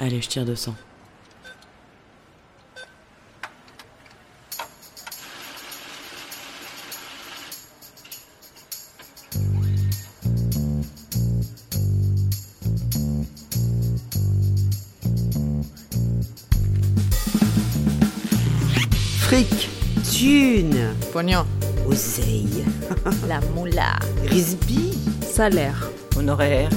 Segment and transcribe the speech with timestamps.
[0.00, 0.74] Allez, je tire 200.
[19.20, 19.68] Fric,
[20.04, 21.46] thune, Pognon.
[21.88, 22.64] oseille,
[23.28, 23.98] La moula.
[24.28, 24.92] risby,
[25.22, 25.88] Salaire.
[26.16, 26.68] Honoraire.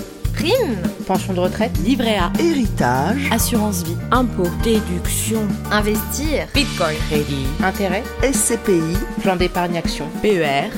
[0.43, 0.75] Prime.
[1.07, 1.71] Pension de retraite.
[1.85, 2.29] Livret A.
[2.37, 3.95] héritage, Assurance vie.
[4.11, 4.49] Impôt.
[4.61, 5.47] Déduction.
[5.71, 6.47] Investir.
[6.53, 6.97] Bitcoin.
[7.09, 7.45] Crédit.
[7.63, 8.03] Intérêt.
[8.21, 10.05] SCPI, Plan d'épargne action.
[10.21, 10.70] PER.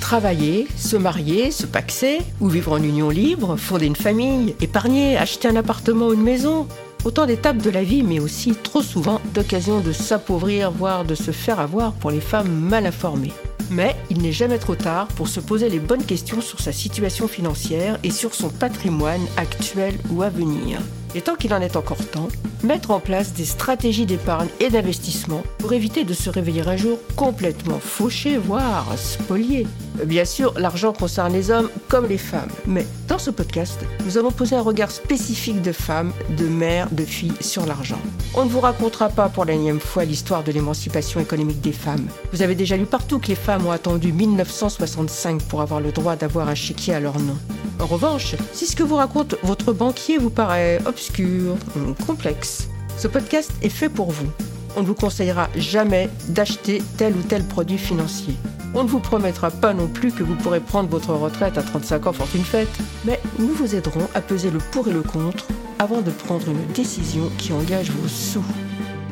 [0.00, 5.48] Travailler, se marier, se paxer, ou vivre en union libre, fonder une famille, épargner, acheter
[5.48, 6.66] un appartement ou une maison.
[7.04, 11.30] Autant d'étapes de la vie, mais aussi trop souvent d'occasions de s'appauvrir, voire de se
[11.30, 13.34] faire avoir pour les femmes mal informées.
[13.70, 17.28] Mais il n'est jamais trop tard pour se poser les bonnes questions sur sa situation
[17.28, 20.80] financière et sur son patrimoine actuel ou à venir.
[21.14, 22.28] Et tant qu'il en est encore temps,
[22.62, 26.98] mettre en place des stratégies d'épargne et d'investissement pour éviter de se réveiller un jour
[27.16, 29.66] complètement fauché, voire spolié.
[30.04, 34.30] Bien sûr, l'argent concerne les hommes comme les femmes, mais dans ce podcast, nous avons
[34.30, 37.98] posé un regard spécifique de femmes, de mères, de filles sur l'argent.
[38.34, 42.06] On ne vous racontera pas pour la énième fois l'histoire de l'émancipation économique des femmes.
[42.32, 46.16] Vous avez déjà lu partout que les femmes ont attendu 1965 pour avoir le droit
[46.16, 47.36] d'avoir un chéquier à leur nom.
[47.80, 53.06] En revanche, si ce que vous raconte votre banquier vous paraît obscur ou complexe, ce
[53.06, 54.28] podcast est fait pour vous.
[54.76, 58.34] On ne vous conseillera jamais d'acheter tel ou tel produit financier.
[58.74, 62.06] On ne vous promettra pas non plus que vous pourrez prendre votre retraite à 35
[62.08, 62.68] ans fortune faite,
[63.04, 65.46] mais nous vous aiderons à peser le pour et le contre
[65.78, 68.44] avant de prendre une décision qui engage vos sous.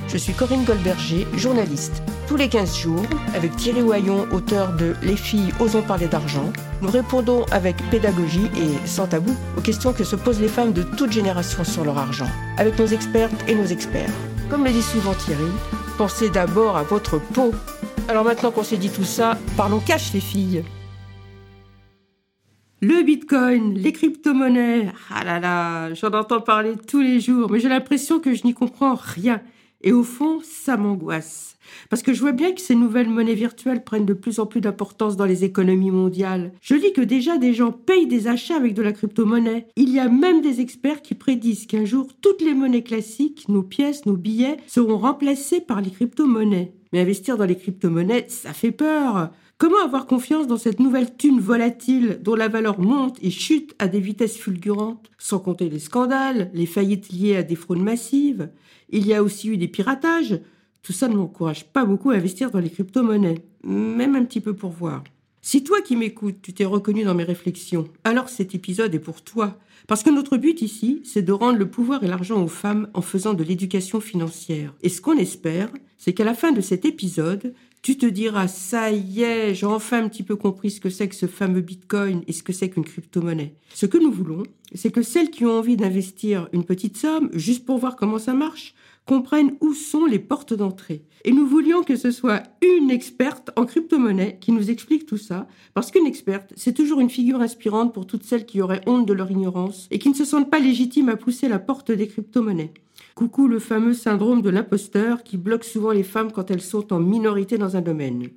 [0.08, 2.00] Je suis Corinne Goldberger, journaliste.
[2.28, 3.04] Tous les 15 jours,
[3.34, 8.86] avec Thierry Oyon, auteur de Les filles osons parler d'argent, nous répondons avec pédagogie et
[8.86, 12.28] sans tabou aux questions que se posent les femmes de toute génération sur leur argent,
[12.56, 14.10] avec nos expertes et nos experts.
[14.48, 15.50] Comme le dit souvent Thierry,
[15.98, 17.52] pensez d'abord à votre peau.
[18.08, 20.62] Alors maintenant qu'on s'est dit tout ça, parlons cash les filles.
[22.80, 27.68] Le bitcoin, les crypto-monnaies, ah là là, j'en entends parler tous les jours, mais j'ai
[27.68, 29.40] l'impression que je n'y comprends rien.
[29.82, 31.56] Et au fond, ça m'angoisse.
[31.90, 34.60] Parce que je vois bien que ces nouvelles monnaies virtuelles prennent de plus en plus
[34.60, 36.52] d'importance dans les économies mondiales.
[36.60, 39.68] Je lis que déjà des gens payent des achats avec de la crypto-monnaie.
[39.76, 43.62] Il y a même des experts qui prédisent qu'un jour, toutes les monnaies classiques, nos
[43.62, 46.72] pièces, nos billets, seront remplacées par les crypto-monnaies.
[46.92, 49.30] Mais investir dans les crypto-monnaies, ça fait peur.
[49.58, 53.88] Comment avoir confiance dans cette nouvelle thune volatile dont la valeur monte et chute à
[53.88, 58.50] des vitesses fulgurantes, sans compter les scandales, les faillites liées à des fraudes massives
[58.90, 60.38] Il y a aussi eu des piratages.
[60.82, 64.54] Tout ça ne m'encourage pas beaucoup à investir dans les crypto-monnaies, même un petit peu
[64.54, 65.02] pour voir.
[65.40, 69.22] Si toi qui m'écoutes, tu t'es reconnu dans mes réflexions, alors cet épisode est pour
[69.22, 69.56] toi.
[69.86, 73.00] Parce que notre but ici, c'est de rendre le pouvoir et l'argent aux femmes en
[73.00, 74.74] faisant de l'éducation financière.
[74.82, 77.54] Et ce qu'on espère, c'est qu'à la fin de cet épisode,
[77.86, 81.06] tu te diras, ça y est, j'ai enfin un petit peu compris ce que c'est
[81.06, 83.54] que ce fameux Bitcoin et ce que c'est qu'une crypto-monnaie.
[83.72, 84.42] Ce que nous voulons,
[84.74, 88.34] c'est que celles qui ont envie d'investir une petite somme, juste pour voir comment ça
[88.34, 88.74] marche,
[89.04, 91.04] comprennent où sont les portes d'entrée.
[91.24, 95.46] Et nous voulions que ce soit une experte en crypto-monnaie qui nous explique tout ça,
[95.72, 99.12] parce qu'une experte, c'est toujours une figure inspirante pour toutes celles qui auraient honte de
[99.12, 102.72] leur ignorance et qui ne se sentent pas légitimes à pousser la porte des crypto-monnaies.
[103.16, 107.00] Coucou le fameux syndrome de l'imposteur qui bloque souvent les femmes quand elles sont en
[107.00, 108.28] minorité dans un domaine.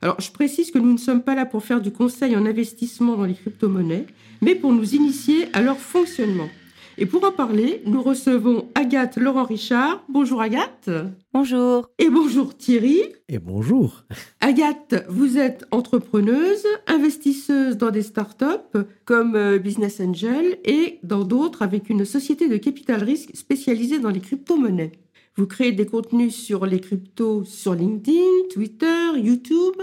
[0.00, 3.14] Alors, je précise que nous ne sommes pas là pour faire du conseil en investissement
[3.14, 4.06] dans les crypto-monnaies,
[4.40, 6.48] mais pour nous initier à leur fonctionnement.
[7.02, 10.04] Et pour en parler, nous recevons Agathe Laurent Richard.
[10.08, 10.88] Bonjour Agathe.
[11.34, 11.90] Bonjour.
[11.98, 13.02] Et bonjour Thierry.
[13.28, 14.04] Et bonjour.
[14.40, 21.62] Agathe, vous êtes entrepreneuse, investisseuse dans des startups comme euh, Business Angel et dans d'autres
[21.62, 24.92] avec une société de capital risque spécialisée dans les crypto-monnaies.
[25.36, 29.76] Vous créez des contenus sur les cryptos sur LinkedIn, Twitter, YouTube.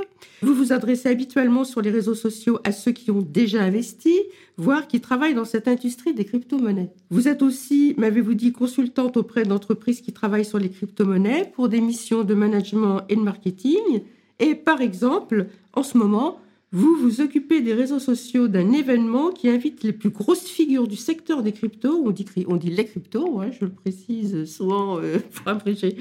[0.43, 4.15] Vous vous adressez habituellement sur les réseaux sociaux à ceux qui ont déjà investi,
[4.57, 6.91] voire qui travaillent dans cette industrie des crypto-monnaies.
[7.09, 11.81] Vous êtes aussi, m'avez-vous dit, consultante auprès d'entreprises qui travaillent sur les crypto-monnaies pour des
[11.81, 14.03] missions de management et de marketing.
[14.37, 16.39] Et par exemple, en ce moment,
[16.71, 20.97] vous vous occupez des réseaux sociaux d'un événement qui invite les plus grosses figures du
[20.97, 22.03] secteur des cryptos.
[22.05, 25.97] On dit, on dit les cryptos, ouais, je le précise souvent euh, pour abréger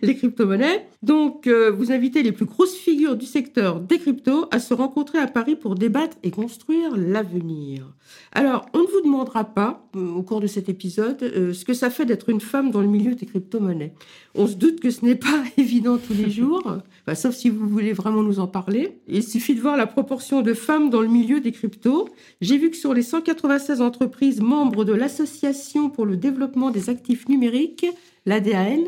[0.00, 0.86] les crypto-monnaies.
[1.02, 5.18] Donc, euh, vous invitez les plus grosses figures du secteur des cryptos à se rencontrer
[5.18, 7.92] à Paris pour débattre et construire l'avenir.
[8.30, 11.90] Alors, on ne vous demandera pas euh, au cours de cet épisode ce que ça
[11.90, 13.94] fait d'être une femme dans le milieu des crypto-monnaies.
[14.36, 17.68] On se doute que ce n'est pas évident tous les jours, enfin, sauf si vous
[17.68, 19.00] voulez vraiment nous en parler.
[19.08, 22.08] Il suffit de voir la proportion de femmes dans le milieu des cryptos.
[22.42, 27.28] J'ai vu que sur les 196 entreprises membres de l'Association pour le développement des actifs
[27.28, 27.86] numériques,
[28.26, 28.84] l'ADAN,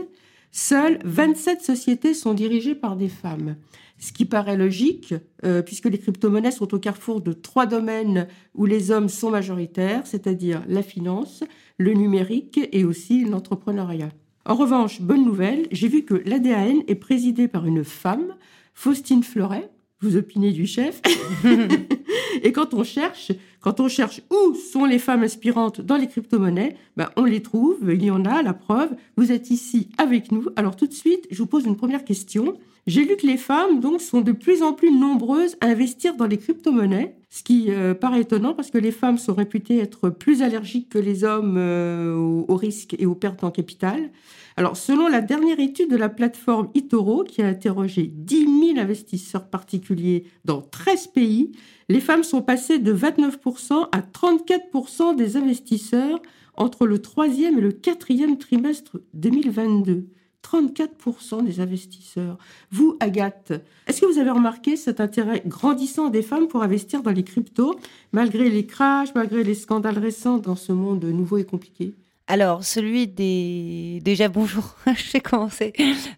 [0.53, 3.57] seules 27 sociétés sont dirigées par des femmes
[3.97, 8.67] ce qui paraît logique, euh, puisque les crypto-monnaies sont au carrefour de trois domaines où
[8.67, 11.43] les hommes sont majoritaires, c'est-à-dire la finance,
[11.79, 14.11] le numérique et aussi l'entrepreneuriat.
[14.45, 18.35] En revanche, bonne nouvelle, j'ai vu que l'ADAN est présidée par une femme,
[18.75, 19.71] Faustine Fleuret.
[20.05, 21.01] Vous opinez du chef.
[22.43, 23.33] et quand on cherche,
[23.65, 27.79] quand on cherche où sont les femmes inspirantes dans les crypto-monnaies, ben on les trouve,
[27.89, 28.91] il y en a, la preuve.
[29.17, 30.51] Vous êtes ici avec nous.
[30.57, 32.59] Alors tout de suite, je vous pose une première question.
[32.87, 36.27] J'ai lu que les femmes donc sont de plus en plus nombreuses à investir dans
[36.27, 40.43] les crypto-monnaies, ce qui euh, paraît étonnant parce que les femmes sont réputées être plus
[40.43, 44.11] allergiques que les hommes euh, aux, risques et aux pertes en capital.
[44.57, 49.49] Alors, selon la dernière étude de la plateforme eToro, qui a interrogé 10 000 investisseurs
[49.49, 51.53] particuliers dans 13 pays,
[51.89, 53.54] les femmes sont passées de 29%
[53.93, 56.21] à 34% des investisseurs
[56.57, 60.07] entre le troisième et le quatrième trimestre 2022.
[60.43, 62.37] 34% des investisseurs.
[62.71, 63.53] Vous, Agathe,
[63.87, 67.77] est-ce que vous avez remarqué cet intérêt grandissant des femmes pour investir dans les cryptos,
[68.13, 71.95] malgré les crashs, malgré les scandales récents dans ce monde nouveau et compliqué?
[72.27, 74.01] Alors, celui des...
[74.03, 75.73] Déjà, bonjour, je sais commencer.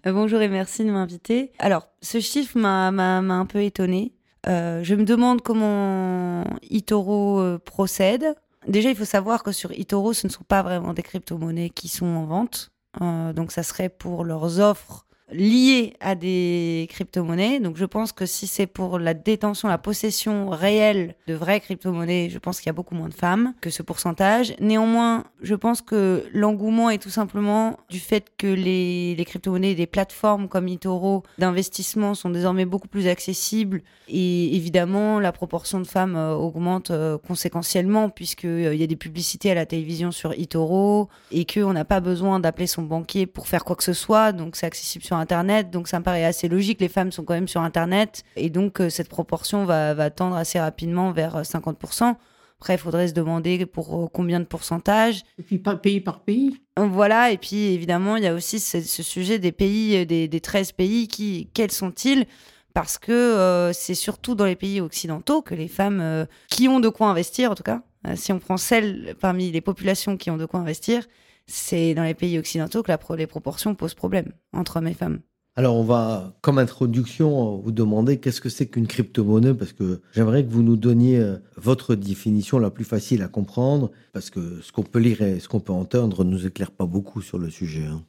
[0.07, 1.51] Euh, bonjour et merci de m'inviter.
[1.59, 4.13] Alors, ce chiffre m'a un peu étonnée.
[4.49, 8.35] Euh, je me demande comment Itoro euh, procède.
[8.69, 11.89] Déjà, il faut savoir que sur Itoro, ce ne sont pas vraiment des crypto-monnaies qui
[11.89, 12.71] sont en vente.
[13.01, 17.61] Euh, donc ça serait pour leurs offres liées à des crypto-monnaies.
[17.61, 22.29] Donc je pense que si c'est pour la détention, la possession réelle de vraies crypto-monnaies,
[22.31, 24.55] je pense qu'il y a beaucoup moins de femmes que ce pourcentage.
[24.61, 29.87] Néanmoins, je pense que l'engouement est tout simplement du fait que les, les crypto-monnaies, des
[29.87, 36.17] plateformes comme eToro d'investissement sont désormais beaucoup plus accessibles et évidemment la proportion de femmes
[36.17, 41.45] euh, augmente euh, conséquentiellement puisqu'il y a des publicités à la télévision sur eToro et
[41.45, 44.33] qu'on n'a pas besoin d'appeler son banquier pour faire quoi que ce soit.
[44.33, 46.81] Donc c'est accessible sur Internet, donc ça me paraît assez logique.
[46.81, 50.37] Les femmes sont quand même sur Internet, et donc euh, cette proportion va, va, tendre
[50.37, 52.05] assez rapidement vers 50%.
[52.05, 52.13] Euh,
[52.61, 55.23] Après, il faudrait se demander pour euh, combien de pourcentage.
[55.39, 56.61] Et puis par pays par pays.
[56.77, 60.73] Voilà, et puis évidemment, il y a aussi ce, sujet des pays, des, des 13
[60.73, 62.27] pays, qui, quels sont-ils?
[62.75, 67.09] Parce que c'est surtout dans les pays occidentaux que les femmes qui ont de quoi
[67.09, 67.81] investir, en tout cas,
[68.17, 71.07] si on prend celles parmi les populations qui ont de quoi investir,
[71.47, 75.21] c'est dans les pays occidentaux que la les proportions posent problème entre hommes et femmes.
[75.59, 80.45] Alors, on va, comme introduction, vous demander qu'est-ce que c'est qu'une crypto-monnaie, parce que j'aimerais
[80.45, 84.71] que vous nous donniez euh, votre définition la plus facile à comprendre, parce que ce
[84.71, 87.49] qu'on peut lire et ce qu'on peut entendre ne nous éclaire pas beaucoup sur le
[87.49, 87.87] sujet.
[87.87, 88.05] Hein.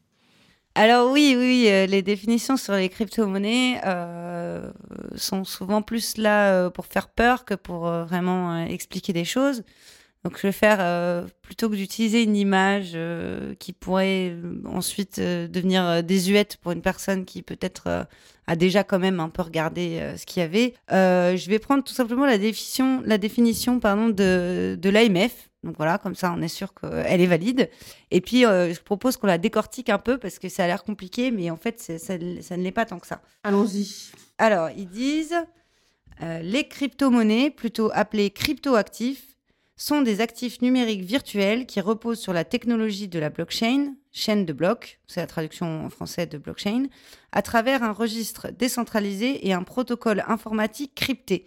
[0.75, 4.69] Alors oui, oui, euh, les définitions sur les crypto-monnaies euh,
[5.16, 9.63] sont souvent plus là pour faire peur que pour vraiment expliquer des choses.
[10.27, 15.21] Donc, je vais faire, euh, plutôt que d'utiliser une image euh, qui pourrait euh, ensuite
[15.21, 18.06] devenir désuète pour une personne qui peut-être
[18.45, 21.94] a déjà quand même un peu regardé ce qu'il y avait, je vais prendre tout
[21.94, 25.50] simplement la définition, la définition pardon, de, de l'AMF.
[25.63, 27.69] Donc voilà, comme ça on est sûr qu'elle est valide.
[28.12, 31.31] Et puis je propose qu'on la décortique un peu parce que ça a l'air compliqué,
[31.31, 32.18] mais en fait ça, ça
[32.57, 33.21] ne l'est pas tant que ça.
[33.45, 34.12] Allons-y.
[34.39, 35.38] Alors, ils disent
[36.19, 39.37] les crypto-monnaies, plutôt appelées crypto-actifs,
[39.77, 44.54] sont des actifs numériques virtuels qui reposent sur la technologie de la blockchain, chaîne de
[44.54, 46.87] blocs, c'est la traduction en français de blockchain,
[47.31, 51.45] à travers un registre décentralisé et un protocole informatique crypté.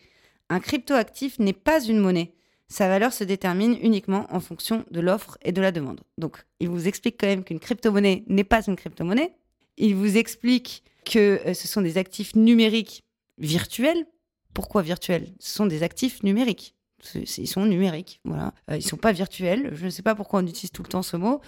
[0.49, 2.33] Un cryptoactif n'est pas une monnaie.
[2.69, 6.01] Sa valeur se détermine uniquement en fonction de l'offre et de la demande.
[6.19, 9.33] Donc, il vous explique quand même qu'une crypto-monnaie n'est pas une crypto-monnaie.
[9.77, 13.03] Il vous explique que euh, ce sont des actifs numériques
[13.39, 14.07] virtuels.
[14.55, 15.35] Pourquoi virtuels?
[15.41, 16.77] Ce sont des actifs numériques
[17.15, 18.53] ils sont numériques, voilà.
[18.71, 19.71] Euh, ils sont pas virtuels.
[19.73, 21.41] Je ne sais pas pourquoi on utilise tout le temps ce mot.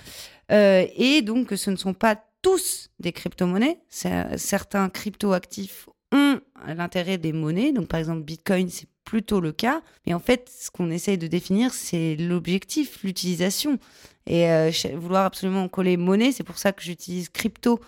[0.50, 3.78] Euh, et donc, ce ne sont pas tous des crypto-monnaies.
[3.88, 7.73] Certains crypto-actifs ont l'intérêt des monnaies.
[7.73, 9.82] Donc, par exemple, Bitcoin, c'est plutôt le cas.
[10.06, 13.78] Mais en fait, ce qu'on essaye de définir, c'est l'objectif, l'utilisation.
[14.26, 17.80] Et euh, vouloir absolument coller monnaie, c'est pour ça que j'utilise crypto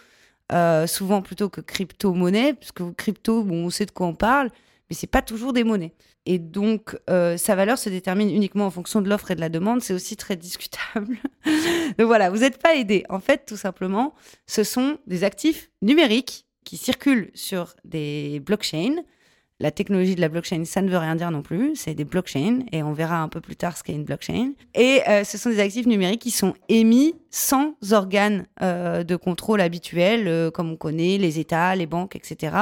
[0.86, 4.50] souvent plutôt que crypto-monnaie, parce que crypto, bon, on sait de quoi on parle,
[4.88, 5.94] mais c'est pas toujours des monnaies.
[6.26, 9.50] Et donc, euh, sa valeur se détermine uniquement en fonction de l'offre et de la
[9.50, 9.82] demande.
[9.82, 11.18] C'est aussi très discutable.
[11.98, 13.04] donc voilà, vous n'êtes pas aidé.
[13.10, 14.14] En fait, tout simplement,
[14.46, 18.96] ce sont des actifs numériques qui circulent sur des blockchains.
[19.64, 21.74] La technologie de la blockchain, ça ne veut rien dire non plus.
[21.74, 24.52] C'est des blockchains et on verra un peu plus tard ce qu'est une blockchain.
[24.74, 29.62] Et euh, ce sont des actifs numériques qui sont émis sans organes euh, de contrôle
[29.62, 32.56] habituels, euh, comme on connaît les États, les banques, etc.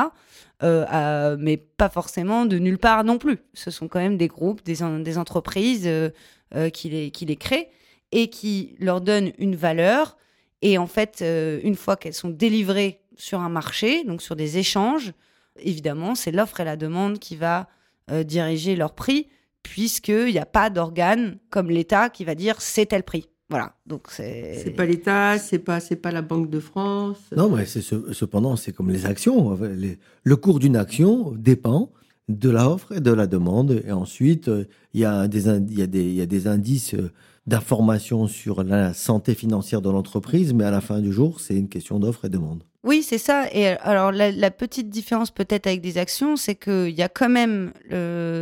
[0.63, 3.39] mais pas forcément de nulle part non plus.
[3.53, 4.85] Ce sont quand même des groupes, des,
[5.19, 5.91] entreprises
[6.73, 7.69] qui les créent
[8.13, 10.17] et qui leur donnent une valeur.
[10.61, 11.25] Et en fait,
[11.65, 15.13] une fois qu'elles sont délivrées sur un marché, donc sur des échanges,
[15.59, 17.69] évidemment, c'est l'offre et la demande qui va
[18.11, 19.29] euh, diriger leur prix,
[19.63, 23.29] puisqu'il n'y a pas d'organe comme l'État qui va dire c'est tel prix.
[23.51, 24.61] Voilà, donc c'est.
[24.65, 27.19] C'est pas l'État, c'est pas c'est pas la Banque de France.
[27.37, 29.59] Non, mais c'est cependant c'est comme les actions.
[30.25, 31.91] le cours d'une action dépend
[32.29, 35.83] de l'offre et de la demande, et ensuite euh, il y a des il y
[35.83, 36.95] a des il y a des indices
[37.47, 41.57] euh, d'information sur la santé financière de l'entreprise, mais à la fin du jour c'est
[41.57, 42.65] une question d'offre et demande.
[42.85, 43.47] Oui, c'est ça.
[43.53, 47.73] Et alors, la, petite différence peut-être avec des actions, c'est qu'il y a quand même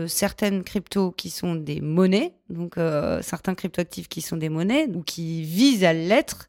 [0.09, 5.03] certaines cryptos qui sont des monnaies, donc euh, certains cryptoactifs qui sont des monnaies ou
[5.03, 6.49] qui visent à l'être.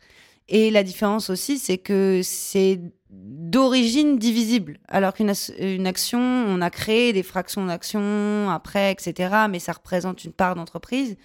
[0.50, 2.80] Et la différence aussi, c'est que c'est
[3.10, 4.80] d'origine divisible.
[4.88, 10.24] Alors qu'une une action, on a créé des fractions d'actions après, etc., mais ça représente
[10.26, 11.18] une part d'entreprise.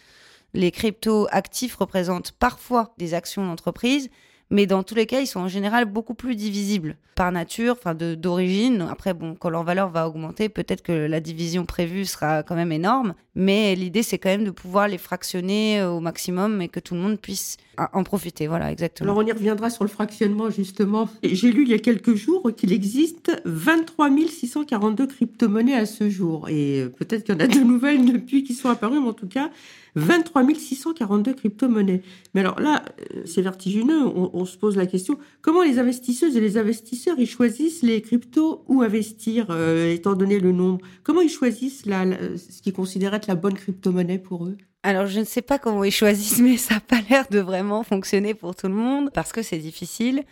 [0.56, 4.08] Les crypto-actifs représentent parfois des actions d'entreprise,
[4.48, 7.94] mais dans tous les cas, ils sont en général beaucoup plus divisibles par nature, enfin
[7.94, 8.86] d'origine.
[8.90, 12.72] Après, bon, quand leur valeur va augmenter, peut-être que la division prévue sera quand même
[12.72, 16.78] énorme, mais l'idée c'est quand même de pouvoir les fractionner euh, au maximum et que
[16.78, 17.56] tout le monde puisse
[17.92, 18.46] en profiter.
[18.46, 19.10] Voilà, exactement.
[19.10, 21.08] Alors on y reviendra sur le fractionnement justement.
[21.22, 26.48] J'ai lu il y a quelques jours qu'il existe 23 642 crypto-monnaies à ce jour,
[26.48, 29.14] et euh, peut-être qu'il y en a de nouvelles depuis qui sont apparues, mais en
[29.14, 29.50] tout cas
[29.96, 32.02] 23 642 crypto-monnaies.
[32.34, 32.84] Mais alors là,
[33.14, 34.06] euh, c'est vertigineux.
[34.06, 38.64] On, se pose la question comment les investisseuses et les investisseurs ils choisissent les cryptos
[38.68, 40.86] où investir, euh, étant donné le nombre?
[41.02, 42.04] Comment ils choisissent la,
[42.36, 44.56] ce qu'ils considèrent être la bonne crypto-monnaie pour eux?
[44.82, 47.82] Alors, je ne sais pas comment ils choisissent, mais ça n'a pas l'air de vraiment
[47.82, 50.22] fonctionner pour tout le monde parce que c'est difficile.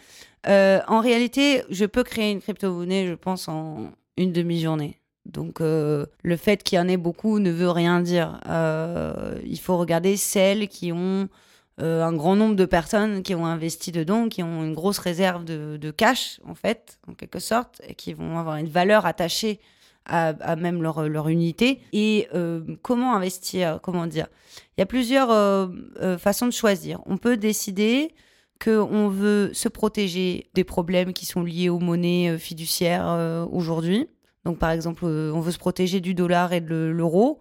[0.47, 5.01] Euh, en réalité, je peux créer une crypto-monnaie, je pense, en une demi-journée.
[5.27, 8.41] Donc euh, le fait qu'il y en ait beaucoup ne veut rien dire.
[8.49, 11.29] Euh, il faut regarder celles qui ont
[11.81, 15.45] euh, un grand nombre de personnes qui ont investi dedans, qui ont une grosse réserve
[15.45, 19.61] de, cash, en fait, en quelque sorte, et qui vont avoir une valeur attachée
[20.07, 21.81] à, même leur, leur, unité.
[21.95, 22.29] Et
[22.83, 24.27] comment investir Comment dire?
[24.77, 25.71] Il y a plusieurs
[26.19, 27.01] façons de choisir.
[27.07, 28.15] On peut décider
[28.63, 34.07] qu'on veut se protéger des problèmes qui sont liés aux monnaies fiduciaires aujourd'hui.
[34.45, 37.41] Donc, par exemple, euh, on veut se protéger du dollar et de l'euro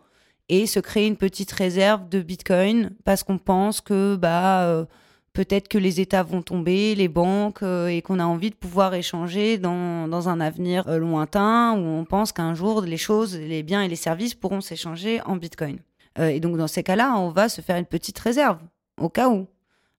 [0.49, 4.85] et se créer une petite réserve de Bitcoin parce qu'on pense que bah, euh,
[5.33, 8.93] peut-être que les États vont tomber, les banques, euh, et qu'on a envie de pouvoir
[8.93, 13.81] échanger dans, dans un avenir lointain où on pense qu'un jour, les choses, les biens
[13.81, 15.79] et les services pourront s'échanger en Bitcoin.
[16.19, 18.59] et donc, dans ces cas-là, on va se faire une petite réserve
[18.99, 19.47] au cas où.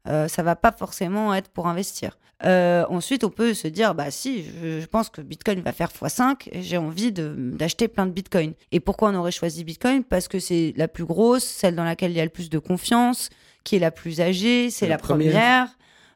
[0.06, 2.18] Ça va pas forcément être pour investir.
[2.44, 6.48] Euh, ensuite, on peut se dire, bah si, je, pense que Bitcoin va faire x5,
[6.52, 8.54] j'ai envie d'acheter plein de Bitcoin.
[8.72, 10.04] Et pourquoi on aurait choisi Bitcoin?
[10.04, 12.58] Parce que c'est la plus grosse, celle dans laquelle il y a le plus de
[12.58, 13.30] confiance,
[13.62, 15.68] qui est la plus âgée, c'est la, première.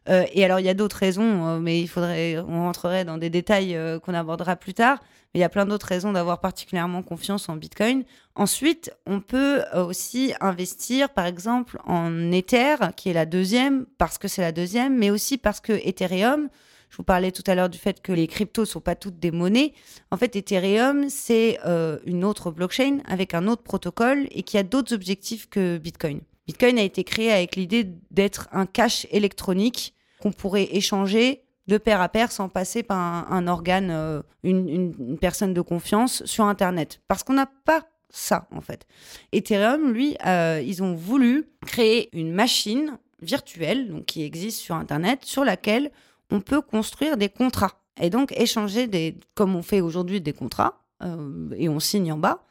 [0.09, 3.31] Euh, et alors, il y a d'autres raisons, mais il faudrait, on rentrerait dans des
[3.31, 4.99] détails qu'on abordera plus tard.
[5.35, 8.05] Il y a plein d'autres raisons d'avoir particulièrement confiance en Bitcoin.
[8.35, 14.17] Ensuite, on peut euh, aussi investir, par exemple, en Ether, qui est la deuxième, parce
[14.19, 16.49] que c'est la deuxième, mais aussi parce que Ethereum,
[16.91, 19.31] je vous parlais tout à l'heure du fait que les cryptos sont pas toutes des
[19.31, 19.75] monnaies.
[20.11, 24.63] En fait, Ethereum, c'est euh, une autre blockchain avec un autre protocole et qui a
[24.63, 26.21] d'autres objectifs que Bitcoin.
[26.47, 32.01] Bitcoin a été créé avec l'idée d'être un cash électronique qu'on pourrait échanger de pair
[32.01, 37.01] à pair sans passer par un, organe, euh, une, personne de confiance sur Internet.
[37.07, 38.87] Parce qu'on n'a pas ça, en fait.
[39.33, 45.25] Ethereum, lui, euh, ils ont voulu créer une machine virtuelle, donc qui existe sur Internet,
[45.25, 45.91] sur laquelle
[46.31, 47.83] on peut construire des contrats.
[48.01, 52.19] Et donc échanger des, comme on fait aujourd'hui des contrats, euh, et on signe en
[52.19, 52.45] bas,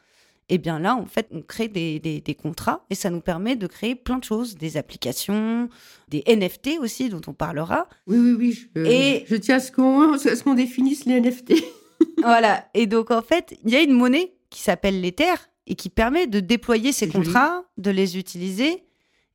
[0.50, 3.58] et eh bien là, en fait, on crée des, des, contrats et ça nous permet
[3.58, 5.68] de créer plein de choses, des applications,
[6.08, 7.90] des NFT aussi, dont on parlera.
[8.08, 8.70] Oui, oui, oui.
[8.74, 9.74] Je, et je tiens à ce
[10.44, 11.54] qu'on définisse les NFT.
[12.20, 12.70] voilà.
[12.74, 15.34] Et donc, en fait, il y a une monnaie qui s'appelle l'Ether
[15.66, 18.86] et qui permet de déployer ces contrats, de les utiliser.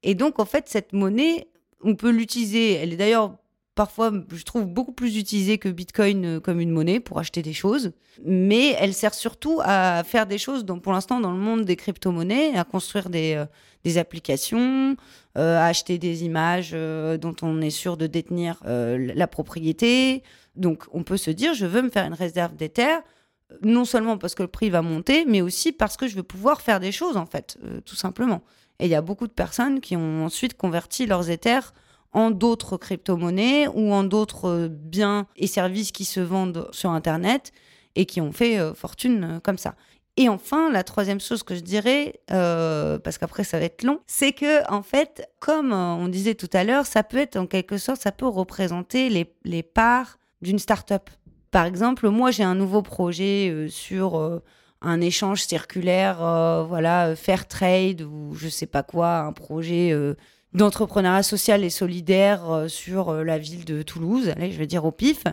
[0.03, 1.47] Et donc, en fait, cette monnaie,
[1.83, 2.73] on peut l'utiliser.
[2.73, 3.37] Elle est d'ailleurs
[3.75, 7.53] parfois, je trouve, beaucoup plus utilisée que Bitcoin euh, comme une monnaie pour acheter des
[7.53, 7.93] choses.
[8.25, 11.77] Mais elle sert surtout à faire des choses, dont, pour l'instant, dans le monde des
[11.77, 14.97] crypto-monnaies, à construire des, euh, applications,
[15.39, 20.23] euh, à acheter des images dont on est sûr de détenir la propriété.
[20.55, 22.99] Donc, on peut se dire, je veux me faire une réserve d'Ether.
[23.63, 26.61] non seulement parce que le prix va monter, mais aussi parce que je veux pouvoir
[26.61, 28.43] faire des choses, en fait, tout simplement.
[28.79, 31.73] Et il y a beaucoup de personnes qui ont ensuite converti leurs Ethers
[32.13, 37.53] en d'autres crypto-monnaies ou en d'autres euh, biens et services qui se vendent sur Internet
[37.95, 39.75] et qui ont fait euh, fortune euh, comme ça.
[40.19, 44.33] Et enfin, la troisième chose que je dirais, parce qu'après ça va être long, c'est
[44.33, 48.03] que en fait, comme on disait tout à l'heure, ça peut être en quelque sorte,
[48.03, 51.09] ça peut représenter les, les parts d'une start-up.
[51.51, 54.43] Par exemple, moi j'ai un nouveau projet sur
[54.83, 56.19] un échange circulaire,
[56.69, 59.95] voilà, fair trade ou je sais pas quoi, un projet
[60.55, 64.85] d'entrepreneuriat social et solidaire euh, sur euh, la ville de Toulouse, allez, je vais dire
[64.85, 65.25] au pif.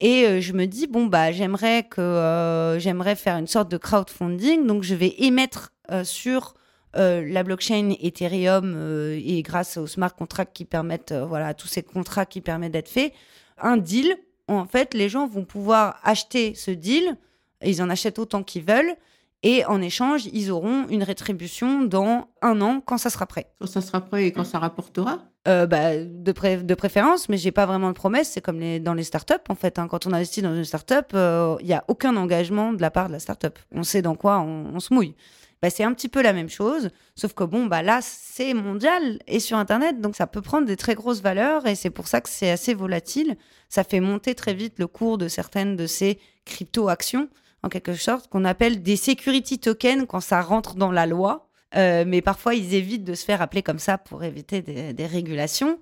[0.00, 4.66] Et euh, je me dis bon bah j'aimerais que j'aimerais faire une sorte de crowdfunding,
[4.66, 5.72] donc je vais émettre
[6.04, 6.54] sur
[6.94, 8.76] la blockchain Ethereum
[9.12, 13.12] et grâce aux smart contracts qui permettent voilà tous ces contrats qui permettent d'être faits,
[13.58, 14.16] un deal.
[14.48, 17.16] En fait, les gens vont pouvoir acheter ce deal,
[17.60, 18.96] et ils en achètent autant qu'ils veulent.
[19.42, 23.46] Et en échange, ils auront une rétribution dans un an quand ça sera prêt.
[23.58, 25.18] Quand ça sera prêt et quand ça rapportera
[25.48, 28.28] Euh, bah, de, pré- de préférence, mais j'ai pas vraiment de promesse.
[28.28, 29.78] C'est comme les, dans les startups, en fait.
[29.78, 29.88] hein.
[29.88, 33.12] Quand on investit dans une startup, il n'y a aucun engagement de la part de
[33.12, 33.58] la startup.
[33.72, 35.14] On sait dans quoi on, on se mouille.
[35.62, 39.18] Bah, c'est un petit peu la même chose, sauf que bon, bah là, c'est mondial
[39.26, 42.22] et sur Internet, donc ça peut prendre des très grosses valeurs et c'est pour ça
[42.22, 43.36] que c'est assez volatile.
[43.68, 47.28] Ça fait monter très vite le cours de certaines de ces crypto-actions,
[47.62, 51.48] en quelque sorte, qu'on appelle des security tokens quand ça rentre dans la loi.
[51.76, 55.06] Euh, mais parfois, ils évitent de se faire appeler comme ça pour éviter des, des
[55.06, 55.78] régulations.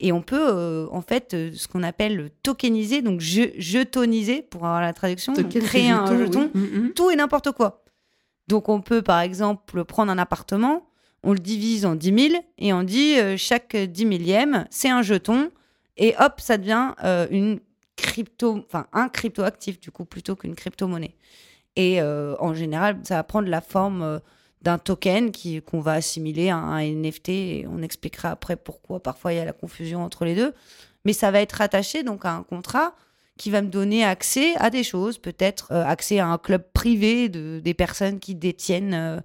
[0.00, 4.64] Et on peut, euh, en fait, euh, ce qu'on appelle tokeniser, donc je- jetoniser, pour
[4.66, 6.60] avoir la traduction, donc créer un jeton, oui.
[6.60, 6.92] Mhm.
[6.94, 7.84] tout et n'importe quoi.
[8.48, 10.86] Donc, on peut, par exemple, prendre un appartement,
[11.22, 15.50] on le divise en 10 000 et on dit chaque 10 millième, c'est un jeton.
[15.96, 16.94] Et hop, ça devient
[17.30, 17.60] une
[18.02, 21.14] crypto, enfin, un crypto-actif, du coup, plutôt qu'une crypto-monnaie.
[21.76, 24.18] Et euh, en général, ça va prendre la forme euh,
[24.60, 29.32] d'un token qui qu'on va assimiler à un NFT et on expliquera après pourquoi parfois
[29.32, 30.52] il y a la confusion entre les deux.
[31.04, 32.94] Mais ça va être rattaché donc à un contrat
[33.38, 37.28] qui va me donner accès à des choses, peut-être euh, accès à un club privé
[37.28, 39.22] de, des personnes qui détiennent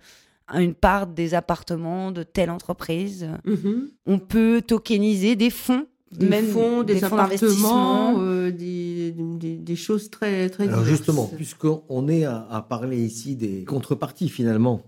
[0.54, 3.30] une part des appartements de telle entreprise.
[3.44, 3.90] Mhm.
[4.06, 8.16] On peut tokeniser des fonds, Des même fonds, des, fonds appartements, d'investissement.
[8.22, 10.98] euh, des, des- des choses très, très Alors diverses.
[10.98, 14.84] justement, puisqu'on est à, à parler ici des contreparties finalement,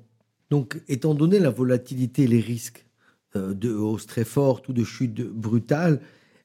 [0.49, 2.85] donc étant donné la volatilité et les risques
[3.35, 5.99] euh, de hausse très forte ou de chute brutale,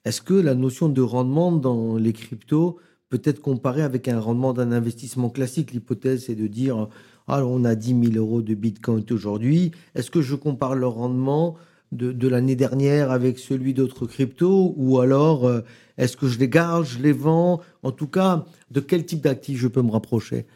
[0.04, 2.76] est-ce que la notion de rendement dans les cryptos
[3.10, 5.72] peut être comparée avec un rendement d'un investissement classique?
[5.72, 6.88] L'hypothèse c'est de dire,
[7.28, 11.54] ah, on a 10 000 euros de Bitcoin aujourd'hui, est-ce que je compare le rendement
[11.94, 15.62] de, de l'année dernière avec celui d'autres cryptos ou alors euh,
[15.96, 17.61] est-ce que je les garde, je les vends?
[17.83, 20.46] En tout cas, de quel type d'actif je peux me rapprocher?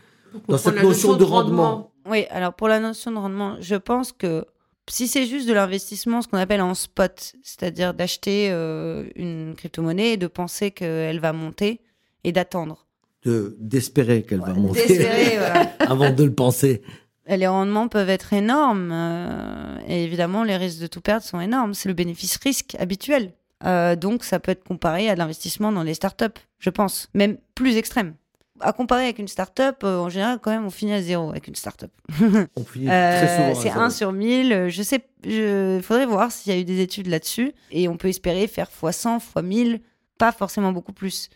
[0.48, 1.92] Dans cette notion de rendement.
[2.09, 4.44] Oui, alors pour la notion de rendement, je pense que
[4.88, 10.12] si c'est juste de l'investissement, ce qu'on appelle en spot, c'est-à-dire d'acheter euh, une crypto-monnaie
[10.12, 11.81] et de penser qu'elle va monter
[12.24, 12.87] et d'attendre.
[13.24, 14.98] de d'espérer qu'elle va monter
[15.38, 15.61] voilà.
[15.81, 16.83] avant de le penser.
[17.29, 21.75] Les rendements peuvent être énormes euh, et évidemment les risques de tout perdre sont énormes.
[21.75, 23.33] C'est le bénéfice-risque habituel.
[23.64, 26.27] Euh, donc ça peut être comparé à l'investissement dans les startups,
[26.59, 28.14] je pense, même plus extrême.
[28.61, 31.47] À comparer avec une startup, euh, en général, quand même, on finit à zéro avec
[31.47, 31.91] une startup.
[32.57, 33.55] On finit très souvent.
[33.55, 33.81] c'est zéro.
[33.81, 34.53] 1 sur 1000.
[34.53, 37.53] euh, Je sais, il faudrait voir s'il y a eu des études là-dessus.
[37.71, 39.81] Et on peut espérer faire x100, x1000,
[40.19, 41.29] pas forcément beaucoup plus.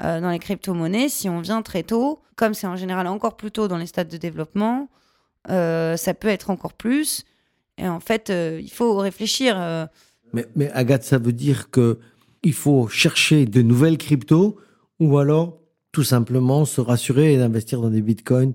[0.00, 3.68] Dans les crypto-monnaies, si on vient très tôt, comme c'est en général encore plus tôt
[3.68, 4.88] dans les stades de développement,
[5.48, 7.24] ça peut être encore plus.
[7.78, 9.56] Et en fait, euh, il faut réfléchir.
[9.58, 9.86] euh,
[10.32, 11.98] Mais, mais Agathe, ça veut dire que
[12.42, 14.56] il faut chercher de nouvelles cryptos
[15.00, 15.58] ou alors
[15.92, 18.52] tout simplement se rassurer et investir dans des bitcoins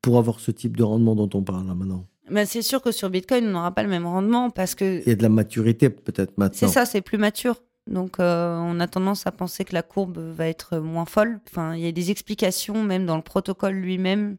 [0.00, 2.06] pour avoir ce type de rendement dont on parle là maintenant?
[2.30, 5.08] mais c'est sûr que sur Bitcoin, on n'aura pas le même rendement parce que Il
[5.08, 6.56] y a de la maturité peut-être maintenant.
[6.56, 7.56] C'est ça, c'est plus mature.
[7.88, 11.40] Donc, euh, on a tendance à penser que la courbe va être moins folle.
[11.50, 14.36] Enfin, il y a des explications, même dans le protocole lui-même,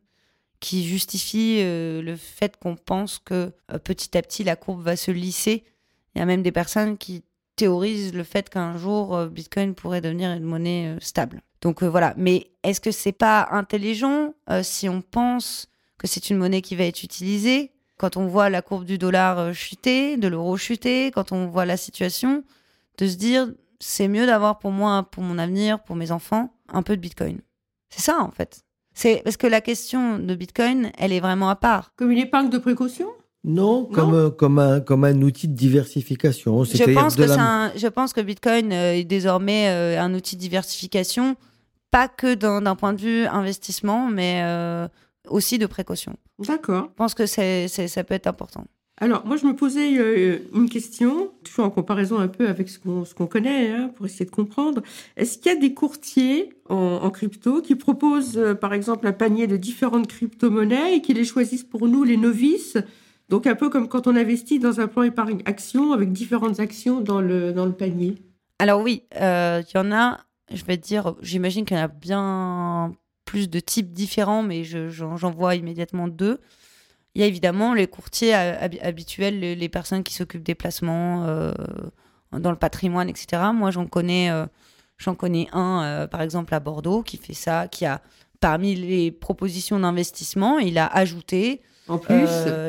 [0.63, 4.95] qui justifient euh, le fait qu'on pense que euh, petit à petit, la courbe va
[4.95, 5.65] se lisser.
[6.15, 7.26] Il y a même des personnes qui
[7.58, 11.41] théorisent le fait qu'un jour, euh, Bitcoin pourrait devenir une monnaie stable.
[11.60, 12.13] Donc voilà.
[12.15, 16.86] Mais est-ce que c'est pas intelligent si on pense que c'est une monnaie qui va
[16.86, 17.71] être utilisée?
[17.97, 21.78] Quand on voit la courbe du dollar chuter, de l'euro chuter, quand on voit la
[21.78, 22.43] situation,
[22.97, 26.84] de se dire c'est mieux d'avoir pour moi, pour mon avenir, pour mes enfants, un
[26.84, 27.41] peu de Bitcoin.
[27.89, 28.63] C'est ça en fait.
[28.94, 31.92] C'est parce que la question de Bitcoin, elle est vraiment à part.
[31.96, 33.08] Comme une épargne de précaution?
[33.46, 36.64] Non, comme, euh, comme, un, comme un outil de diversification.
[36.64, 40.00] Je pense, de que la- c'est un- je pense que Bitcoin euh, est désormais euh,
[40.02, 41.36] un outil de diversification
[41.92, 44.88] pas que d'un point de vue investissement, mais euh,
[45.30, 46.16] aussi de précaution.
[46.40, 46.86] D'accord.
[46.90, 48.66] Je pense que c'est- ça peut être important.
[48.98, 52.78] Alors, moi, je me posais euh, une question, toujours en comparaison un peu avec ce
[52.80, 54.82] qu'on connaît, hein, pour essayer de comprendre.
[55.18, 59.48] Est-ce qu'il y a des courtiers en, crypto qui proposent, euh, par exemple, un panier
[59.48, 62.78] de différentes crypto-monnaies et qui les choisissent pour nous, les novices?
[63.30, 67.02] Donc, un peu comme quand on investit dans un plan épargne action avec différentes actions
[67.02, 68.16] dans le, dans le panier.
[68.60, 70.20] Alors oui, euh, il y en a,
[70.54, 72.94] je vais te dire, j'imagine qu'il y en a bien
[73.26, 76.40] plus de types différents, mais je- j'en j'en vois immédiatement deux.
[77.15, 81.26] Il y a évidemment les courtiers habi- habituels, les, les personnes qui s'occupent des placements
[81.26, 81.52] euh,
[82.32, 83.43] dans le patrimoine, etc.
[83.54, 84.45] Moi, j'en connais, euh,
[84.97, 88.02] j'en connais un, euh, par exemple, à Bordeaux, qui fait ça, qui a,
[88.39, 92.28] parmi les propositions d'investissement, il a ajouté En plus,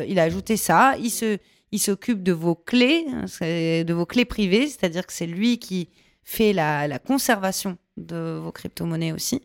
[0.09, 0.95] il a ajouté ça.
[1.01, 1.39] Il se,
[1.73, 5.89] il s'occupe de vos clés, hein, de vos clés privées, c'est-à-dire que c'est lui qui
[6.23, 9.41] fait la, la conservation de vos crypto-monnaies aussi,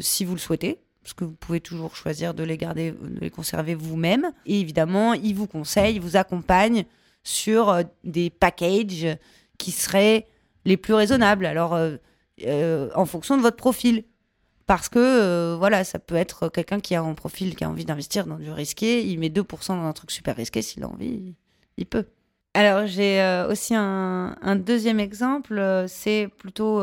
[0.00, 0.78] si vous le souhaitez.
[1.04, 4.32] Parce que vous pouvez toujours choisir de les garder, de les conserver vous-même.
[4.46, 6.86] Et évidemment, il vous conseille, il vous accompagne
[7.22, 9.06] sur euh, des packages
[9.58, 10.26] qui seraient
[10.64, 11.44] les plus raisonnables.
[11.44, 11.96] Alors, euh,
[12.46, 14.04] euh, en fonction de votre profil.
[14.66, 18.24] Parce que, voilà, ça peut être quelqu'un qui a un profil, qui a envie d'investir
[18.24, 19.04] dans du risqué.
[19.04, 20.62] Il met 2% dans un truc super risqué.
[20.62, 21.34] S'il a envie,
[21.76, 22.06] il peut.
[22.54, 25.84] Alors, j'ai aussi un, deuxième exemple.
[25.86, 26.80] c'est plutôt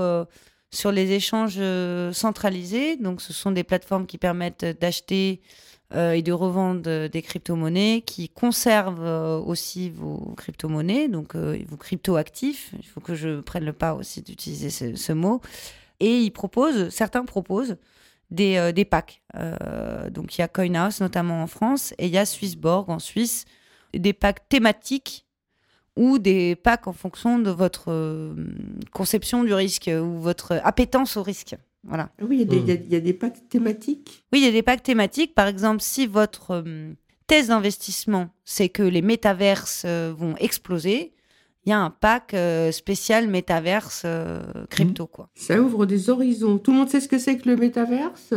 [0.72, 2.96] sur les échanges euh, centralisés.
[2.96, 5.42] Donc, ce sont des plateformes qui permettent d'acheter
[5.94, 12.72] euh, et de revendre euh, des crypto-monnaies, qui conservent aussi vos crypto-monnaies, donc vos crypto-actifs.
[12.80, 15.42] Il faut que je prenne le pas aussi d'utiliser ce, mot.
[16.00, 17.78] Et ils proposent, certains proposent
[18.32, 19.22] des, des packs.
[20.10, 23.46] Donc il y a CoinHouse notamment en France et il y a Swissborg en Suisse,
[23.94, 25.26] des packs thématiques
[25.97, 28.34] ou des packs en fonction de votre euh,
[28.91, 31.56] conception du risque ou votre appétence au risque.
[31.84, 32.10] Voilà.
[32.21, 32.63] Oui, il y, a des- Hmm.
[32.63, 34.23] il y a- il y a des packs thématiques.
[34.32, 35.34] Oui, il y a des packs thématiques.
[35.34, 36.93] Par exemple, si votre euh,
[37.27, 41.13] thèse d'investissement, c'est que les métaverses euh, vont exploser,
[41.65, 45.30] il y a un pack euh, spécial métaverse euh, crypto, quoi.
[45.36, 46.58] Ça ouvre des horizons.
[46.60, 48.34] Tout le monde sait ce que c'est que le métaverse?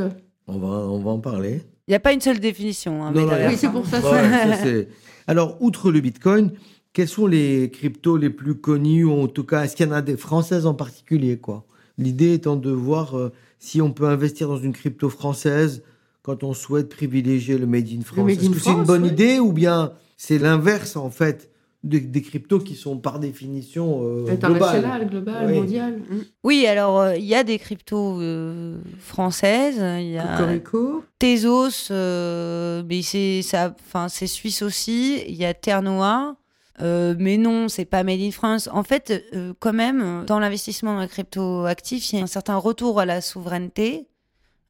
[0.47, 1.63] On va, on va en parler.
[1.87, 3.03] Il n'y a pas une seule définition.
[3.05, 3.99] hein, Non, non, Oui, c'est pour ça.
[4.01, 4.89] Ouais, ça, c'est-
[5.27, 6.53] Alors, outre le Bitcoin,
[6.95, 9.93] quels sont les cryptos les plus connus, ou en tout cas, est-ce qu'il y en
[9.93, 11.67] a des françaises en particulier quoi?
[11.99, 15.83] L'idée étant de voir euh, si on peut investir dans une crypto française
[16.23, 18.27] quand on souhaite privilégier le Made in France.
[18.27, 19.09] Made Est-ce in que c'est une France, bonne ouais.
[19.11, 21.51] idée ou bien c'est l'inverse en fait
[21.85, 24.37] de- des cryptos qui sont par définition euh, globales?
[24.37, 25.55] International, global, Oui.
[25.59, 25.93] mondial.
[26.09, 26.23] Hmm.
[26.43, 29.77] Oui, alors euh, il y a des cryptos euh, françaises.
[30.01, 31.05] Il y a Cocorico.
[31.19, 35.23] Tezos, euh, mais c'est ça, enfin c'est suisse aussi.
[35.29, 36.37] Il y a Terre Noire.
[36.83, 38.69] Euh, mais non, c'est pas Made in France.
[38.73, 42.57] En fait, euh, quand même, dans l'investissement dans les crypto-actifs, il y a un certain
[42.57, 44.09] retour à la souveraineté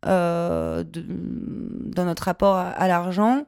[0.07, 3.47] euh, dans notre rapport à, l'argent,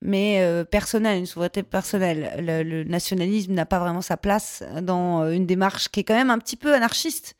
[0.00, 2.34] mais personnel, une souveraineté personnelle.
[2.38, 6.38] Le, nationalisme n'a pas vraiment sa place dans une démarche qui est quand même un
[6.38, 7.36] petit peu anarchiste.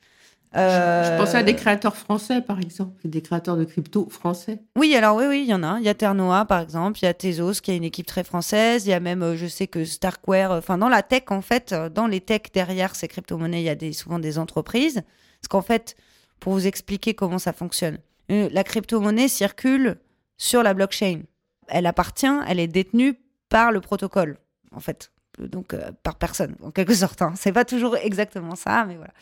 [0.54, 4.60] Je Euh, pensais à des créateurs français, par exemple, des créateurs de crypto français.
[4.76, 5.78] Oui, alors oui, oui, il y en a.
[5.78, 6.98] Il y a Ternoa, par exemple.
[7.00, 8.86] Il y a Tezos, qui a une équipe très française.
[8.86, 11.72] Il y a même, euh, je sais que Starkware, enfin, dans la tech, en fait,
[11.72, 15.02] euh, dans les techs derrière ces crypto-monnaies, il y a des, souvent des entreprises.
[15.40, 15.96] Parce qu'en fait,
[16.38, 19.96] pour vous expliquer comment ça fonctionne, la crypto-monnaie circule
[20.36, 21.20] sur la blockchain.
[21.68, 24.38] Elle appartient, elle est détenue par le protocole,
[24.74, 25.12] en fait.
[25.38, 27.22] Donc, euh, par personne, en quelque sorte.
[27.22, 27.32] Hein.
[27.36, 29.12] C'est pas toujours exactement ça, mais voilà.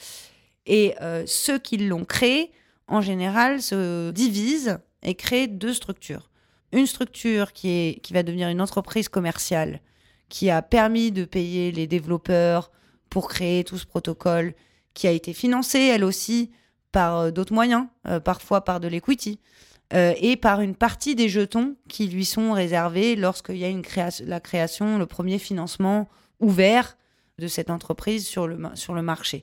[0.67, 2.53] Et euh, ceux qui l'ont créée,
[2.87, 6.31] en général, se divisent et créent deux structures.
[6.73, 9.81] Une structure qui, est, qui va devenir une entreprise commerciale,
[10.29, 12.71] qui a permis de payer les développeurs
[13.09, 14.55] pour créer tout ce protocole,
[14.95, 16.51] qui a été financée, elle aussi,
[16.93, 19.41] par euh, d'autres moyens, euh, parfois par de l'equity,
[19.93, 24.25] et par une partie des jetons qui lui sont réservés lorsqu'il y a une création,
[24.29, 26.97] la création, le premier financement ouvert
[27.41, 29.43] de cette entreprise sur le, sur le marché.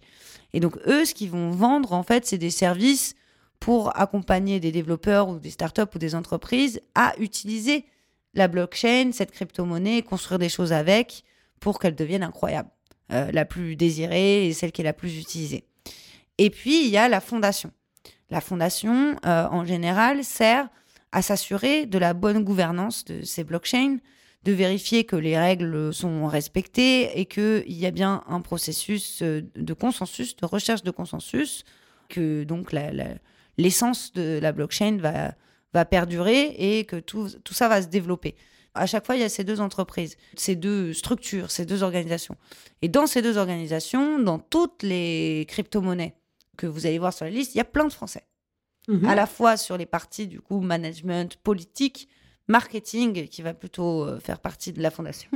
[0.58, 3.14] Et donc, eux, ce qu'ils vont vendre, en fait, c'est des services
[3.60, 7.86] pour accompagner des développeurs ou des startups ou des entreprises à utiliser
[8.34, 11.24] la blockchain, cette crypto-monnaie, construire des choses avec
[11.60, 12.72] pour qu'elle devienne incroyable,
[13.12, 15.64] euh, la plus désirée et celle qui est la plus utilisée.
[16.40, 17.70] Et puis, il y a la fondation.
[18.32, 20.70] La fondation, euh, en général, sert
[21.12, 23.98] à s'assurer de la bonne gouvernance de ces blockchains,
[24.48, 29.42] de vérifier que les règles sont respectées et qu'il y a bien un processus euh,
[29.58, 31.66] de consensus, de recherche de consensus,
[32.08, 32.72] que donc
[33.58, 35.34] l'essence de la blockchain va,
[35.74, 38.36] va perdurer et que tout, tout ça va se développer.
[38.74, 42.38] À chaque fois, il y a ces deux entreprises, ces deux structures, ces deux organisations.
[42.82, 46.16] Et dans ces deux organisations, dans toutes les crypto-monnaies
[46.56, 48.24] que vous allez voir sur la liste, il y a plein de Français.
[48.88, 49.04] Mhm.
[49.04, 52.08] à la fois sur les parties du coup management, politique,
[52.48, 55.30] marketing, qui va plutôt euh, faire partie de la fondation,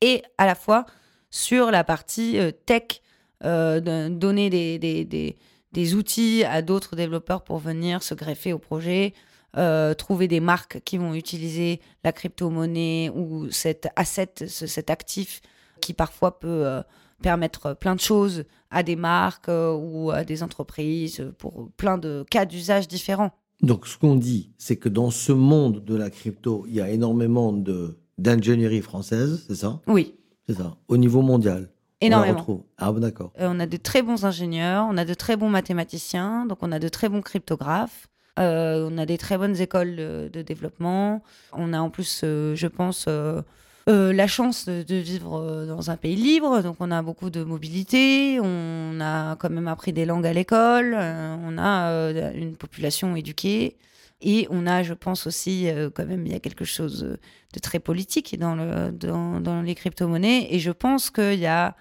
[0.00, 0.86] et à la fois
[1.30, 3.00] sur la partie euh, tech,
[3.44, 5.36] euh, donner des, des, des-
[5.72, 9.12] des outils à d'autres développeurs pour venir se greffer au projet,
[9.98, 15.40] trouver des marques qui vont utiliser la crypto-monnaie ou cet asset, ce- cet actif
[15.82, 16.82] qui parfois peut
[17.22, 22.44] permettre plein de choses à des marques ou à des entreprises pour plein de cas
[22.46, 23.32] d'usage différents.
[23.62, 26.90] Donc, ce qu'on dit, c'est que dans ce monde de la crypto, il y a
[26.90, 29.80] énormément de d'ingénierie française, c'est ça?
[29.86, 30.14] Oui,
[30.48, 30.76] C'est ça.
[30.88, 31.68] Au niveau mondial.
[32.00, 32.38] On la énormément.
[32.38, 32.62] retrouve.
[32.76, 33.32] Ah, bon, d'accord.
[33.40, 36.72] Euh, on a de très bons ingénieurs, on a de très bons mathématiciens, donc on
[36.72, 38.08] a de très bons cryptographes,
[38.40, 41.22] euh, on a des très bonnes écoles de, de développement.
[41.52, 43.06] On a en plus, euh, je pense,
[43.88, 47.30] euh, la chance de, de vivre euh, dans un pays libre, donc on a beaucoup
[47.30, 52.32] de mobilité, on a quand même appris des langues à l'école, euh, on a euh,
[52.34, 53.76] une population éduquée.
[54.20, 57.16] Et on a, je pense aussi, quand même, il y a quelque chose
[57.54, 60.48] de très politique dans, le, dans, dans les crypto-monnaies.
[60.50, 61.76] Et je pense qu'il y a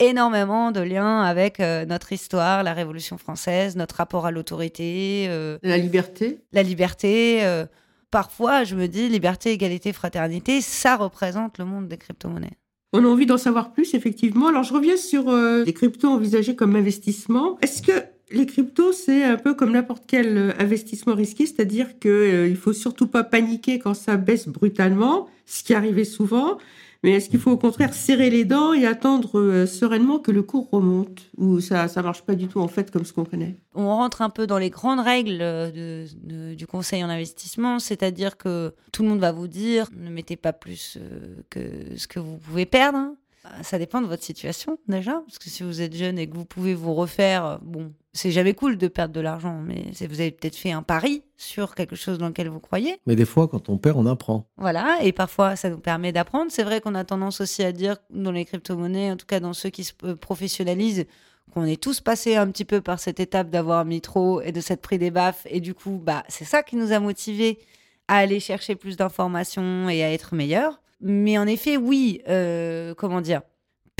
[0.00, 5.58] énormément de liens avec euh, notre histoire, la Révolution française, notre rapport à l'autorité, euh,
[5.62, 6.38] La liberté.
[6.52, 7.40] la liberté.
[7.44, 7.66] euh.
[8.10, 12.56] Parfois, je me dis, liberté, égalité, fraternité, ça représente le monde des crypto-monnaies.
[12.92, 14.48] On a envie d'en savoir plus, effectivement.
[14.48, 17.56] Alors, je reviens sur euh, les cryptos envisagés comme investissement.
[17.62, 17.92] Est-ce que
[18.32, 22.72] les cryptos, c'est un peu comme n'importe quel euh, investissement risqué, c'est-à-dire qu'il il faut
[22.72, 26.58] surtout pas paniquer quand ça baisse brutalement, ce qui arrivait souvent,
[27.02, 30.42] mais est-ce qu'il faut au contraire serrer les dents et attendre euh, sereinement que le
[30.42, 31.30] cours remonte?
[31.38, 33.56] Ou ça ça marche pas du tout, en fait, comme ce qu'on connaît?
[33.74, 36.06] On rentre un peu dans les grandes règles euh,
[36.54, 40.52] du conseil en investissement, c'est-à-dire que tout le monde va vous dire ne mettez pas
[40.52, 43.14] plus euh, que ce que vous pouvez perdre.
[43.62, 46.44] Ça dépend de votre situation déjà, parce que si vous êtes jeune et que vous
[46.44, 50.56] pouvez vous refaire, bon, c'est jamais cool de perdre de l'argent, mais vous avez peut-être
[50.56, 52.96] fait un pari sur quelque chose dans lequel vous croyez.
[53.06, 54.48] Mais des fois, quand on perd, on apprend.
[54.56, 56.50] Voilà, et parfois ça nous permet d'apprendre.
[56.50, 59.52] C'est vrai qu'on a tendance aussi à dire dans les crypto-monnaies, en tout cas dans
[59.52, 61.06] ceux qui se euh, professionnalisent,
[61.54, 64.60] qu'on est tous passés un petit peu par cette étape d'avoir mis trop et de
[64.60, 65.46] s'être pris des baffes.
[65.48, 67.60] Et du coup, bah, c'est ça qui nous a motivés
[68.08, 70.80] à aller chercher plus d'informations et à être meilleurs.
[71.00, 73.42] Mais en effet, oui, euh, comment dire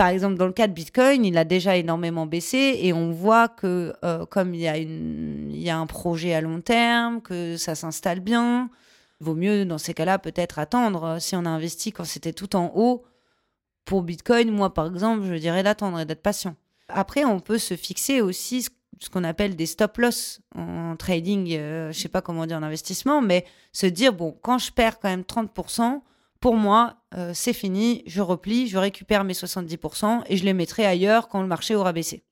[0.00, 3.48] par exemple, dans le cas de Bitcoin, il a déjà énormément baissé et on voit
[3.48, 8.20] que euh, comme il y, a il un projet à long terme, que ça s'installe
[8.20, 8.70] bien,
[9.20, 11.18] vaut mieux dans ces cas-là peut-être attendre.
[11.20, 13.04] Si on a investi quand c'était tout en haut,
[13.84, 16.56] pour Bitcoin, moi par exemple, je dirais d'attendre et d'être patient.
[16.88, 21.92] Après, on peut se fixer aussi ce- qu'on appelle des stop loss en trading, euh,
[21.92, 25.10] je sais pas comment dire en investissement, mais se dire, bon, quand je perds quand
[25.10, 26.02] même 30%,
[26.40, 30.86] pour moi, euh, c'est fini, je replie, je récupère mes 70% et je les mettrai
[30.86, 32.22] ailleurs quand le marché aura baissé.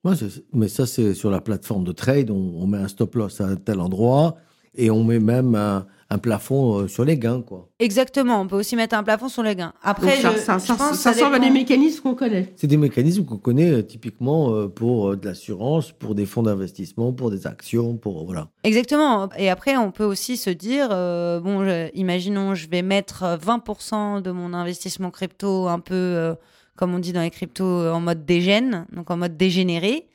[0.52, 2.30] Mais ça, c'est sur la plateforme de trade.
[2.30, 4.36] On, on met un stop loss à tel endroit
[4.74, 7.68] et on met même un, un plafond euh, sur les gains, quoi.
[7.80, 9.74] Exactement, on peut aussi mettre un plafond sur les gains.
[9.82, 11.52] Après, Donc, ça, je, ça, je ça, pense ça ça sort à des dépend.
[11.54, 12.52] mécanismes qu'on connaît.
[12.56, 16.42] C'est des mécanismes qu'on connaît euh, typiquement euh, pour euh, de l'assurance, pour des fonds
[16.42, 18.48] d'investissement, pour des actions, pour voilà.
[18.64, 19.28] Exactement.
[19.36, 23.36] Et après, on peut aussi se dire, euh, bon, je- imaginons, je vais mettre euh,
[23.36, 26.34] 20% de mon investissement crypto un peu, euh,
[26.76, 30.08] comme on dit dans les cryptos, en mode dégène, donc en mode dégénéré.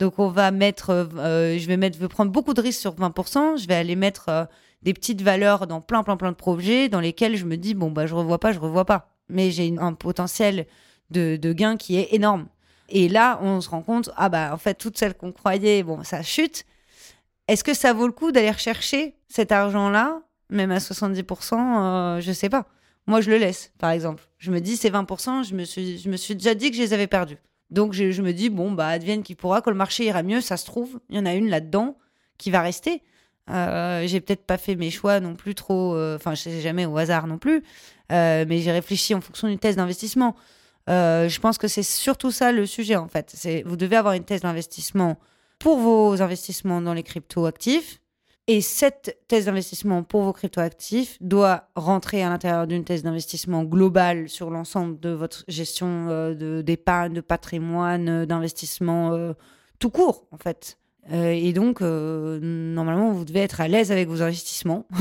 [0.00, 2.80] Donc on va mettre, euh, euh, je vais mettre, je vais prendre beaucoup de risques
[2.80, 3.56] sur 20%.
[3.62, 4.44] Je vais aller mettre euh,
[4.84, 7.90] des petites valeurs dans plein, plein, plein de projets dans lesquels je me dis, bon,
[7.90, 9.10] bah, je revois pas, je revois pas.
[9.28, 10.66] Mais j'ai un potentiel
[11.10, 12.46] de, de gain qui est énorme.
[12.90, 16.04] Et là, on se rend compte, ah bah, en fait, toutes celles qu'on croyait, bon,
[16.04, 16.64] ça chute.
[17.48, 20.20] Est-ce que ça vaut le coup d'aller rechercher cet argent-là,
[20.50, 22.66] même à 70% euh, Je sais pas.
[23.06, 24.22] Moi, je le laisse, par exemple.
[24.38, 26.82] Je me dis, c'est 20%, je me, suis, je me suis déjà dit que je
[26.82, 27.38] les avais perdus.
[27.70, 30.56] Donc, je, me dis, bon, bah, advienne qui pourra, quand le marché ira mieux, ça
[30.56, 31.96] se trouve, il y en a une là-dedans
[32.38, 33.02] qui va rester.
[33.50, 36.86] Euh, j'ai peut-être pas fait mes choix non plus trop, euh, enfin, je sais jamais
[36.86, 37.62] au hasard non plus,
[38.10, 40.34] euh, mais j'ai réfléchi en fonction d'une thèse d'investissement.
[40.88, 43.34] Je pense que c'est surtout ça le sujet, en fait.
[43.64, 45.18] Vous devez avoir une thèse d'investissement
[45.58, 48.00] pour vos investissements dans les crypto-actifs.
[48.46, 54.28] Et cette thèse d'investissement pour vos crypto-actifs doit rentrer à l'intérieur d'une thèse d'investissement globale
[54.28, 59.34] sur l'ensemble de votre gestion euh, de, d'épargne, de patrimoine, d'investissement
[59.78, 60.76] tout court, en fait.
[61.12, 64.86] Euh, et donc, euh, normalement, vous devez être à l'aise avec vos investissements.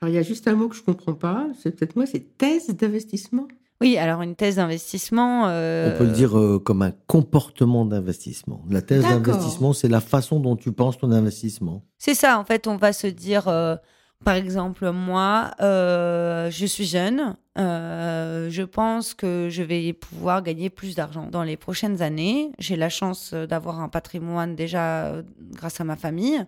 [0.00, 2.36] Alors, il y a juste un mot que je comprends pas, c'est peut-être moi, c'est
[2.38, 3.46] thèse d'investissement.
[3.80, 5.44] oui, alors une thèse d'investissement.
[5.48, 8.62] euh, On peut le dire euh, comme un comportement d'investissement.
[8.70, 11.82] La thèse d'investissement, c'est la façon dont tu penses ton investissement.
[11.98, 13.76] C'est ça, en fait, on va se dire, euh,
[14.24, 20.70] par exemple, moi, euh, je suis jeune, euh, je pense que je vais pouvoir gagner
[20.70, 22.50] plus d'argent dans les prochaines années.
[22.58, 26.44] J'ai la chance euh, d'avoir un patrimoine déjà euh, grâce à ma famille.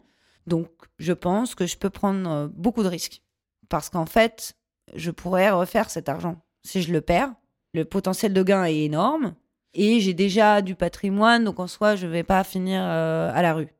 [0.46, 3.22] Donc, je pense que je peux prendre euh, beaucoup de risques.
[3.68, 4.54] Parce qu'en fait,
[4.94, 6.38] je pourrais refaire cet argent.
[6.64, 7.32] Si je le perds,
[7.72, 9.34] le potentiel de gain est énorme.
[9.74, 13.52] Et j'ai déjà du patrimoine, donc en soi, je ne vais pas finir à la
[13.52, 13.75] rue.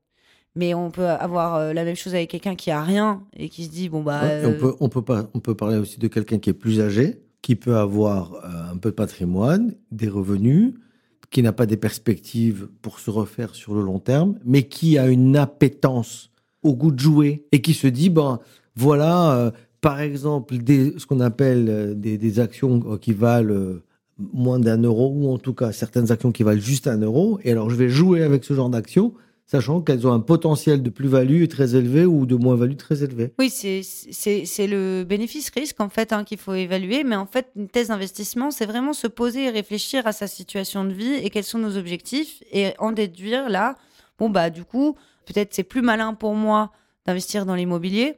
[0.57, 3.64] Mais on peut avoir euh, la même chose avec quelqu'un qui a rien et qui
[3.64, 4.23] se dit bon bah.
[4.23, 6.55] Ouais, on, euh, peut, on, peut pas, on peut parler aussi de quelqu'un qui est
[6.55, 10.73] plus âgé, qui peut avoir euh, un peu de patrimoine, des revenus,
[11.31, 15.09] qui n'a pas des perspectives pour se refaire sur le long terme, mais qui a
[15.09, 16.31] une appétence
[16.62, 18.40] au goût de jouer et qui se dit ben
[18.77, 19.51] voilà, euh,
[19.83, 23.81] par exemple, des, ce qu'on appelle des, des actions qui valent
[24.19, 27.53] moins d'un euro, ou en tout cas certaines actions qui valent juste un euro, et
[27.53, 29.12] alors je vais jouer avec ce genre d'actions,
[29.47, 33.33] sachant qu'elles ont un potentiel de plus-value très élevé ou de moins-value très élevé.
[33.39, 37.05] Oui, c'est- le bénéfice-risque en fait hein, qu'il faut évaluer.
[37.05, 40.85] Mais en fait, une thèse d'investissement, c'est vraiment se poser et réfléchir à sa situation
[40.85, 43.77] de vie et quels sont nos objectifs et en déduire là.
[44.19, 46.73] Bon bah du coup, peut-être c'est plus malin pour moi
[47.07, 48.15] d'investir dans l'immobilier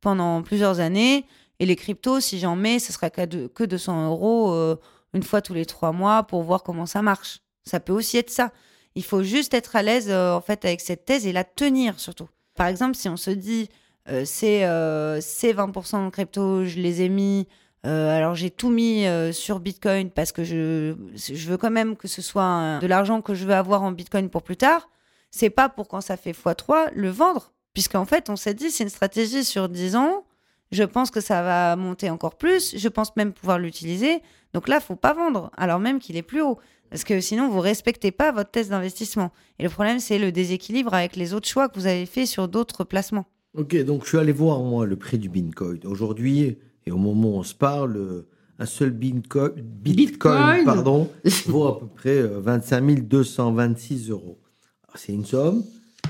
[0.00, 1.26] pendant plusieurs années
[1.58, 4.76] et les cryptos, si j'en mets, ce sera que 200 euros euh,
[5.12, 7.40] une fois tous les trois mois pour voir comment ça marche.
[7.64, 8.50] Ça peut aussi être ça.
[8.96, 11.98] Il faut juste être à l'aise euh, en fait avec cette thèse et la tenir
[12.00, 12.28] surtout.
[12.56, 13.68] Par exemple, si on se dit
[14.08, 17.46] euh, c'est euh, c'est 20% en crypto, je les ai mis.
[17.86, 21.96] euh, alors j'ai tout mis euh, sur Bitcoin parce que je, je veux quand même
[21.96, 24.88] que ce soit de l'argent que je veux avoir en Bitcoin pour plus tard.
[25.30, 27.52] C'est pas pour quand ça fait x3 le vendre.
[27.72, 30.24] Puisqu'en fait, on s'est dit c'est une stratégie sur 10 ans.
[30.72, 32.76] Je pense que ça va monter encore plus.
[32.76, 34.22] Je pense même pouvoir l'utiliser.
[34.54, 36.58] Donc là, faut pas vendre, alors même qu'il est plus haut.
[36.90, 39.30] Parce que sinon, vous respectez pas votre test d'investissement.
[39.58, 42.48] Et le problème, c'est le déséquilibre avec les autres choix que vous avez fait sur
[42.48, 43.26] d'autres placements.
[43.56, 45.80] Ok, donc je suis allé voir moi le prix du Bitcoin.
[45.84, 50.64] Aujourd'hui, et au moment où on se parle, euh, un seul Bitcoin, Bitcoin, Bitcoin.
[50.64, 51.08] pardon,
[51.46, 54.38] vaut à peu près euh, 25 226 euros.
[54.86, 55.64] Alors, C'est une somme.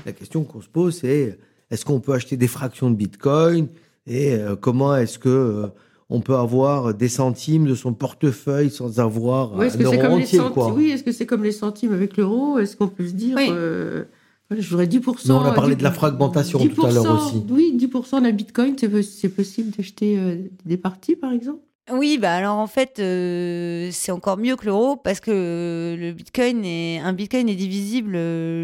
[0.05, 1.37] La question qu'on se pose, c'est
[1.69, 3.67] est-ce qu'on peut acheter des fractions de Bitcoin?
[4.05, 5.67] Et euh, comment est-ce que euh,
[6.11, 9.99] on peut avoir des centimes de son portefeuille sans avoir Ouais, est-ce un que c'est
[9.99, 12.59] comme les centimes quoi Oui, est-ce que c'est comme les centimes avec l'euro?
[12.59, 13.47] Est-ce qu'on peut se dire Oui.
[13.49, 14.03] euh,
[14.49, 15.27] voilà, je voudrais 10%.
[15.27, 17.41] Mais on a parlé de la 10%, fragmentation tout à l'heure aussi.
[17.49, 21.61] Oui, 10% d'un bitcoin, c'est po- c'est possible d'acheter euh, des parties, par exemple?
[21.91, 26.63] Oui, bah alors en fait, euh, c'est encore mieux que l'euro parce que le bitcoin
[26.63, 28.17] est, un bitcoin est divisible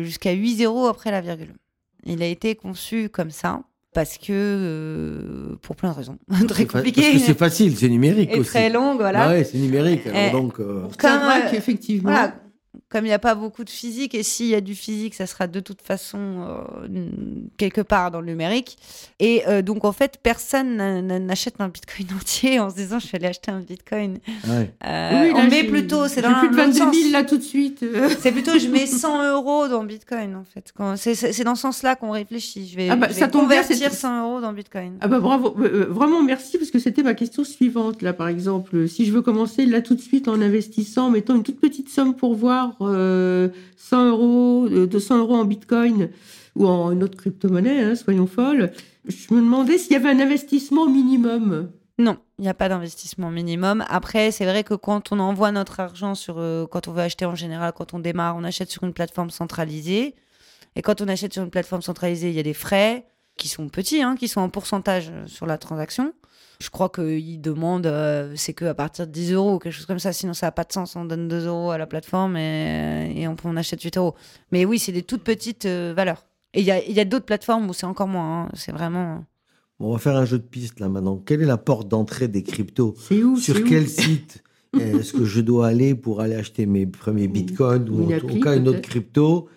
[0.03, 1.53] jusqu'à 8 zéros après la virgule.
[2.05, 3.62] Il a été conçu comme ça
[3.93, 8.30] parce que, euh, pour plein de raisons, très compliquées Parce que c'est facile, c'est numérique
[8.34, 8.50] et aussi.
[8.50, 9.23] très longues, voilà.
[9.23, 10.06] Ah ouais, c'est numérique.
[10.08, 12.12] alors Eh, donc, euh, C'est Comme, vrai euh, qu'effectivement.
[12.12, 12.36] Voilà.
[12.89, 15.26] Comme il n'y a pas beaucoup de physique, et s'il y a du physique, ça
[15.26, 16.17] sera de toute façon
[16.88, 17.10] euh,
[17.58, 18.78] quelque part dans le numérique.
[19.19, 23.00] Et euh, donc, en fait, personne n'a- n'a- n'achète un bitcoin entier en se disant
[23.00, 24.19] je vais aller acheter un bitcoin.
[24.47, 24.71] ouais.
[24.86, 27.12] Euh, Oui, là, on met plutôt, c'est dans plus de l'autre 22 000 sens.
[27.12, 27.84] là tout de suite.
[28.19, 30.71] C'est plutôt je mets 100 euros dans Bitcoin en fait.
[30.95, 32.67] C'est dans ce sens-là qu'on réfléchit.
[32.67, 34.97] Je vais, Ah bah, je vais ça tombe bien, convertir c'est- 100 euros dans Bitcoin.
[35.02, 38.88] Ah bah bravo, Euh, vraiment merci parce que c'était ma question suivante là par exemple.
[38.88, 42.15] Si je veux commencer là tout de suite en investissant, mettons une toute petite somme
[42.15, 46.09] pour voir euh, 100 euros, euh, 200 euros en bitcoin
[46.55, 48.71] ou en une autre crypto-monnaie, hein, soyons folles.
[49.07, 51.69] Je me demandais s'il y avait un investissement minimum.
[51.99, 53.83] Non, il n'y a pas d'investissement minimum.
[53.89, 57.25] Après, c'est vrai que quand on envoie notre argent sur, euh, quand on veut acheter
[57.25, 60.13] en général, quand on démarre, on achète sur une plateforme centralisée.
[60.75, 63.67] Et quand on achète sur une plateforme centralisée, il y a des frais qui sont
[63.69, 66.13] petits, hein, qui sont en pourcentage euh, sur la transaction.
[66.60, 69.86] Je crois qu'ils demandent, euh, c'est que à partir de 10 euros ou quelque chose
[69.86, 70.96] comme ça, sinon ça n'a pas de sens.
[70.96, 74.15] On donne 2 euros à la plateforme et, et on, on achète 8 euros.
[74.52, 76.26] Mais oui, c'est des toutes petites euh, valeurs.
[76.54, 78.43] Et il y a, il y a d'autres plateformes où c'est encore moins.
[78.46, 78.50] hein.
[78.54, 79.26] C'est vraiment.
[79.80, 81.17] Bon, on va faire un jeu de piste là maintenant.
[81.17, 84.43] Quelle est la porte d'entrée des cryptos C'est où Sur où quel site
[84.80, 88.56] est-ce que je dois aller pour aller acheter mes premiers bitcoins ou en tout cas
[88.56, 89.48] une autre crypto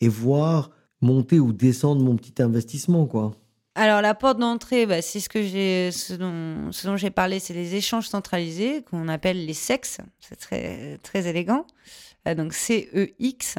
[0.00, 3.32] et voir monter ou descendre mon petit investissement quoi?
[3.76, 9.08] Alors la porte d'entrée, bah, c'est ce dont, j'ai parlé, c'est les échanges centralisés qu'on
[9.08, 9.98] appelle les SEX.
[10.18, 11.66] C'est très très élégant.
[12.26, 13.56] Euh, donc C E X.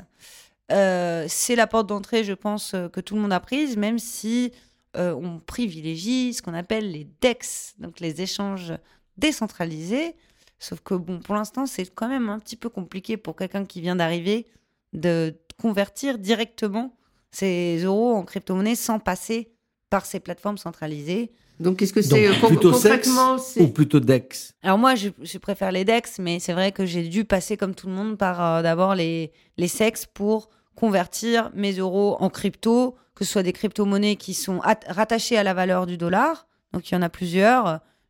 [0.72, 4.00] Euh, c'est la porte d'entrée, je pense, euh, que tout le monde a prise, même
[4.00, 4.54] si
[4.96, 8.74] euh, on privilégie ce qu'on appelle les DEX, donc les échanges
[9.18, 10.16] décentralisés.
[10.60, 13.82] Sauf que bon, pour l'instant, c'est quand même un petit peu compliqué pour quelqu'un qui
[13.82, 14.46] vient d'arriver
[14.94, 16.96] de convertir directement
[17.32, 19.52] ses euros en crypto-monnaie sans passer
[19.92, 21.30] par ces plateformes centralisées.
[21.60, 24.54] Donc qu'est-ce que c'est euh, plutôt sexe concrètement ou c'est plutôt DEX?
[24.64, 27.76] Alors moi, je, je préfère les DEX, mais c'est vrai que j'ai dû passer comme
[27.76, 32.96] tout le monde par euh, d'abord les, les SEX pour convertir mes euros en crypto,
[33.14, 36.48] que ce soit des crypto-monnaies qui sont at- rattachées à la valeur du dollar.
[36.74, 37.68] Donc il y en a plusieurs,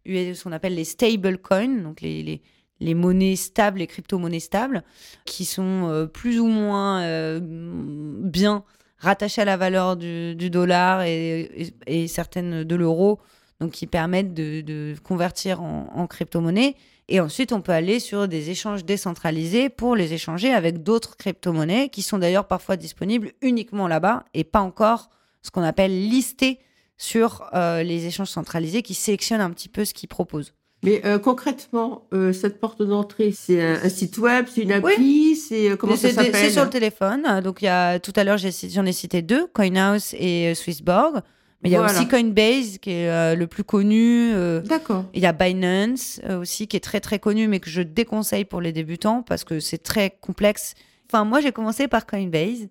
[0.07, 2.41] euh, ce qu'on appelle les stable coins, donc les, les,
[2.79, 4.83] les monnaies stables, les crypto-monnaies stables,
[5.25, 8.63] qui sont euh, plus ou moins euh, bien
[9.01, 13.19] rattachées à la valeur du, dollar et, certaines de l'euro,
[13.59, 16.75] donc qui permettent de, convertir en, crypto-monnaie.
[17.09, 21.89] Et ensuite, on peut aller sur des échanges décentralisés pour les échanger avec d'autres crypto-monnaies
[21.89, 25.09] qui sont d'ailleurs parfois disponibles uniquement là-bas et pas encore
[25.41, 26.59] ce qu'on appelle listés
[26.97, 30.53] sur euh, les échanges centralisés qui sélectionnent un petit peu ce qu'ils proposent.
[30.83, 35.35] Mais euh, concrètement, euh, cette porte d'entrée, c'est un, un site web, c'est une appli,
[35.35, 37.41] c'est euh, comment ça s'appelle C'est sur le téléphone.
[37.43, 41.21] Donc, il y a, tout à l'heure, j'en ai cité deux, CoinHouse et Swissborg.
[41.63, 44.31] Mais il y a aussi Coinbase, qui est le plus connu.
[44.65, 45.05] D'accord.
[45.13, 48.61] Il y a Binance aussi, qui est très très connu, mais que je déconseille pour
[48.61, 50.73] les débutants parce que c'est très complexe.
[51.07, 52.67] Enfin, moi, j'ai commencé par Coinbase.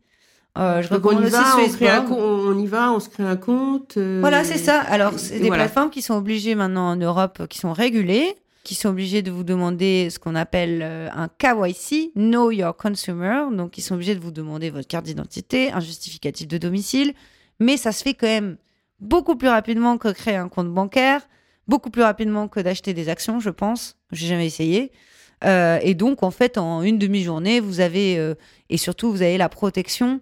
[0.59, 2.09] Euh, je Donc on y aussi va, on, crée un Swissborg.
[2.09, 3.97] compte, on y va, on se crée un compte.
[3.97, 4.81] euh, Voilà, c'est ça.
[4.81, 5.65] Alors, c'est des voilà.
[5.65, 8.35] plateformes qui sont obligées maintenant en Europe, euh, qui sont régulées,
[8.65, 13.45] qui sont obligées de vous demander ce qu'on appelle euh, un KYC, Know Your Consumer.
[13.53, 17.15] Donc, ils sont obligés de vous demander votre carte d'identité, un justificatif de domicile.
[17.61, 18.57] Mais ça se fait quand même
[18.99, 21.23] beaucoup plus rapidement que créer un compte bancaire,
[21.69, 23.97] beaucoup plus rapidement que d'acheter des actions, je pense.
[24.11, 24.91] J'ai jamais essayé.
[25.45, 28.35] Euh, et donc, en fait, en une demi-journée, vous avez,
[28.69, 30.21] et surtout, vous avez la protection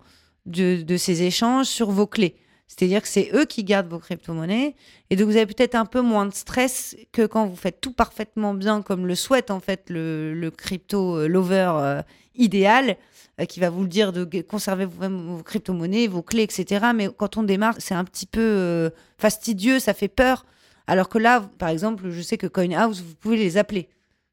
[0.49, 2.34] de, de ces échanges sur vos clés.
[2.66, 4.74] C'est-à-dire que c'est eux qui gardent vos crypto-monnaies.
[5.09, 7.92] Et donc, vous avez peut-être un peu moins de stress que quand vous faites tout
[7.92, 12.03] parfaitement bien, comme le souhaite en fait le, le crypto-lover euh,
[12.34, 12.96] idéal,
[13.40, 16.86] euh, qui va vous le dire de conserver vous-même vos crypto-monnaies, vos clés, etc.
[16.94, 20.44] Mais quand on démarre, c'est un petit peu euh, fastidieux, ça fait peur.
[20.86, 23.88] Alors que là, par exemple, je sais que CoinHouse, vous pouvez les appeler.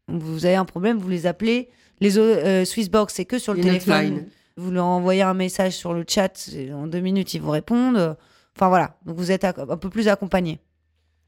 [0.08, 1.70] Donc, vous avez un problème, vous les appelez.
[2.02, 4.26] Les euh, Swissborg, c'est que sur le téléphone.
[4.58, 8.16] Vous leur envoyez un message sur le chat, en deux minutes, ils vous répondent.
[8.56, 10.60] Enfin voilà, donc vous êtes un peu plus accompagné.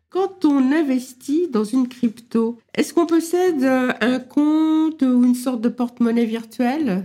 [0.10, 5.60] Quand on investit dans une crypto, est-ce qu'on possède euh, un compte ou une sorte
[5.60, 7.04] de porte-monnaie virtuelle?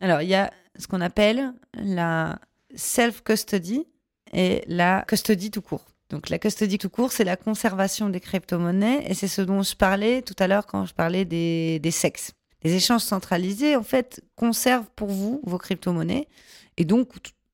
[0.00, 2.38] Alors, il y a ce qu'on appelle la
[2.74, 3.84] self-custody
[4.32, 5.84] et la custody tout court.
[6.08, 9.76] Donc, la custody tout court, c'est la conservation des crypto-monnaies et c'est ce dont je
[9.76, 12.32] parlais tout à l'heure quand je parlais des, des sexes.
[12.62, 16.28] Les échanges centralisés, en fait, conservent pour vous vos crypto-monnaies
[16.76, 17.08] et donc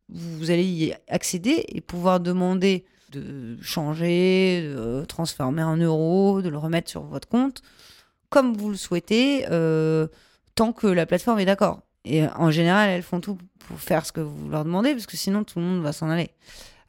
[0.08, 6.58] vous allez y accéder et pouvoir demander de changer, de transformer en euros, de le
[6.58, 7.62] remettre sur votre compte
[8.28, 10.08] comme vous le souhaitez, euh,
[10.54, 11.82] tant que la plateforme est d'accord.
[12.04, 15.06] Et euh, en général, elles font tout pour faire ce que vous leur demandez, parce
[15.06, 16.30] que sinon tout le monde va s'en aller.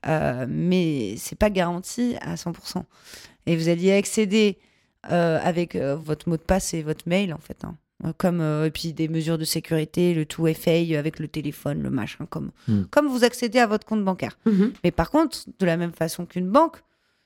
[0.07, 2.83] Euh, mais c'est pas garanti à 100%.
[3.45, 4.57] Et vous allez y accéder
[5.11, 7.63] euh, avec votre mot de passe et votre mail, en fait.
[7.63, 7.75] hein.
[8.05, 11.81] Euh, Comme, euh, et puis des mesures de sécurité, le tout FA avec le téléphone,
[11.81, 12.83] le machin, comme, Hmm.
[12.91, 14.37] comme vous accédez à votre compte bancaire.
[14.83, 16.77] Mais par contre, de la même façon qu'une banque,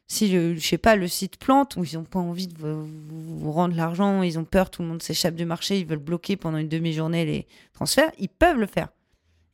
[0.07, 3.51] si, le, je sais pas, le site plante, ou ils n'ont pas envie de vous,
[3.51, 6.57] rendre l'argent, ils ont peur, tout le monde s'échappe du marché, ils veulent bloquer pendant
[6.57, 8.89] une demi-journée les transferts, ils peuvent le faire.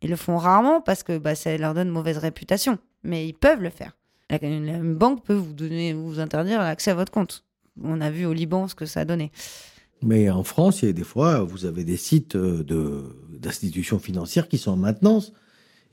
[0.03, 3.61] Ils le font rarement parce que bah, ça leur donne mauvaise réputation, mais ils peuvent
[3.61, 3.97] le faire.
[4.29, 7.43] La, la banque peut vous donner, vous interdire l'accès à votre compte.
[7.83, 9.31] On a vu au Liban ce que ça a donné.
[10.03, 13.03] Mais en France, il y a des fois, vous avez des sites euh, de
[13.39, 15.31] d'institutions financières qui sont en maintenance.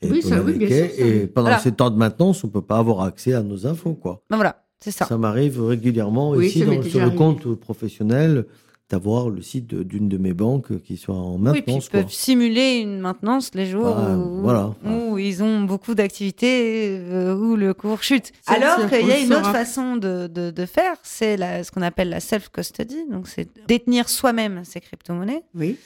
[0.02, 1.58] Et, Oui, ça, oui, bien sûr, ça, et pendant Voilà.
[1.62, 4.22] ces temps de maintenance, on peut pas avoir accès à nos infos, quoi.
[4.30, 5.04] Ben voilà, c'est ça.
[5.06, 8.46] Ça, m'arrive régulièrement Oui, ici dans- sur le compte professionnel
[8.94, 11.86] d'avoir le site d'une de mes banques qui soit en Oui, puis maintenance.
[11.86, 12.00] ils quoi.
[12.02, 14.72] peuvent simuler une maintenance les jours Ah, où, voilà.
[14.84, 18.30] où ils ont beaucoup d'activités, euh, où le cours chute.
[18.46, 19.52] Alors qu'il y a une autre saura.
[19.52, 24.62] façon de, de, de faire, c'est ce qu'on appelle la self-custody, donc c'est détenir soi-même
[24.64, 25.42] ses crypto-monnaies.
[25.56, 25.76] Oui.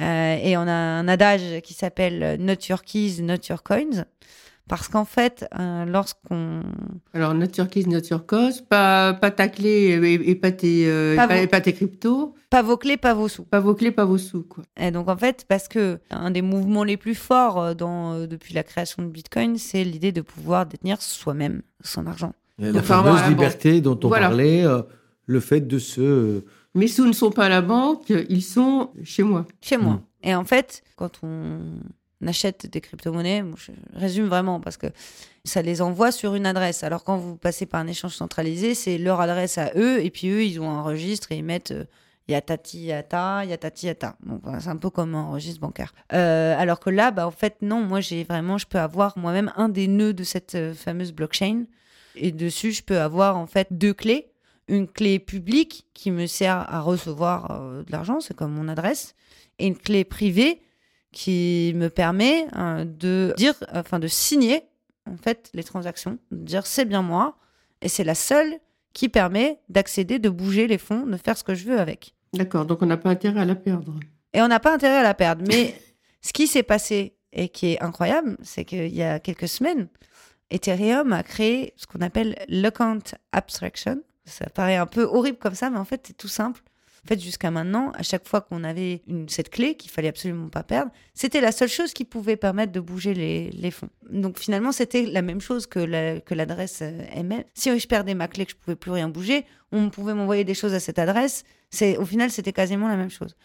[0.00, 4.04] Euh, et on a un adage qui s'appelle Not your keys, not your coins.
[4.68, 6.62] Parce qu'en fait, euh, lorsqu'on
[7.14, 11.24] Alors, nature keys, nature cause, pas, pas ta clé et, et pas, tes, euh, Pas
[11.24, 13.44] et pas, vos- et pas tes cryptos, pas vos clés, pas vos sous.
[13.44, 14.64] pas vos clés, pas vos sous, quoi.
[14.76, 18.26] Et donc en fait, parce que un des mouvements les plus forts euh, dans, euh,
[18.26, 22.32] depuis la création de Bitcoin, c'est l'idée de pouvoir détenir soi-même son argent.
[22.60, 24.28] Et la fameuse liberté dont on Voilà.
[24.28, 24.82] parlait, euh,
[25.26, 26.42] le fait de se...
[26.74, 29.46] Mes sous ne sont pas à la banque, ils sont chez moi.
[29.60, 29.94] chez moi.
[29.94, 30.00] Mm.
[30.28, 31.58] Et en fait, quand on
[32.24, 34.86] achète des crypto-monnaies, je résume vraiment parce que
[35.44, 36.82] ça les envoie sur une adresse.
[36.84, 40.28] Alors quand vous passez par un échange centralisé, c'est leur adresse à eux et puis
[40.28, 41.84] eux, ils ont un registre et ils mettent euh,
[42.28, 44.16] yatati yata, yatati yata.
[44.24, 45.94] Donc c'est un peu comme un registre bancaire.
[46.12, 49.52] Euh, alors que là, bah, en fait, non, moi j'ai vraiment, je peux avoir moi-même
[49.56, 51.64] un des nœuds de cette euh, fameuse blockchain
[52.16, 54.32] et dessus, je peux avoir en fait deux clés.
[54.68, 59.14] Une clé publique qui me sert à recevoir euh, de l'argent, c'est comme mon adresse,
[59.60, 60.60] et une clé privée
[61.16, 64.64] qui me permet euh, de dire, enfin de signer
[65.10, 67.38] en fait les transactions, de dire c'est bien moi,
[67.80, 68.58] et c'est la seule
[68.92, 72.14] qui permet d'accéder, de bouger les fonds, de faire ce que je veux avec.
[72.34, 73.94] D'accord, donc on n'a pas intérêt à la perdre.
[74.34, 75.42] Et on n'a pas intérêt à la perdre.
[75.48, 75.80] Mais
[76.20, 79.88] ce qui s'est passé et qui est incroyable, c'est qu'il y a quelques semaines,
[80.50, 82.98] Ethereum a créé ce qu'on appelle l'account
[83.32, 84.02] abstraction.
[84.26, 86.60] Ça paraît un peu horrible comme ça, mais en fait, c'est tout simple.
[87.06, 90.64] En fait, jusqu'à maintenant, à chaque fois qu'on avait cette clé qu'il fallait absolument pas
[90.64, 93.90] perdre, c'était la seule chose qui pouvait permettre de bouger les, fonds.
[94.10, 97.44] Donc finalement, c'était la même chose que la- que l'adresse euh, ML.
[97.54, 100.54] Si je perdais ma clé, que je pouvais plus rien bouger, on pouvait m'envoyer des
[100.54, 101.44] choses à cette adresse.
[101.70, 103.36] C'est au final, c'était quasiment la même chose.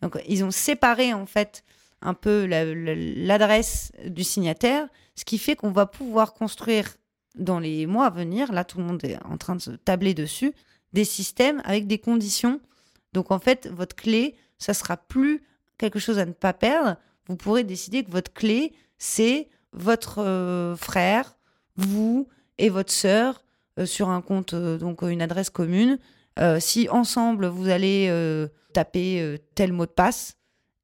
[0.00, 1.64] Donc ils ont séparé en fait
[2.02, 6.94] un peu la- la- l'adresse du signataire, ce qui fait qu'on va pouvoir construire
[7.34, 10.14] dans les mois à venir, là tout le monde est en train de se tabler
[10.14, 10.52] dessus,
[10.92, 12.60] des systèmes avec des conditions.
[13.18, 15.42] Donc en fait, votre clé, ça sera plus
[15.76, 16.96] quelque chose à ne pas perdre.
[17.26, 21.36] Vous pourrez décider que votre clé, c'est votre euh, frère,
[21.74, 23.42] vous et votre sœur
[23.80, 25.98] euh, sur un compte, euh, donc une adresse commune.
[26.60, 28.06] Si ensemble vous allez
[28.72, 30.36] taper tel mot de passe,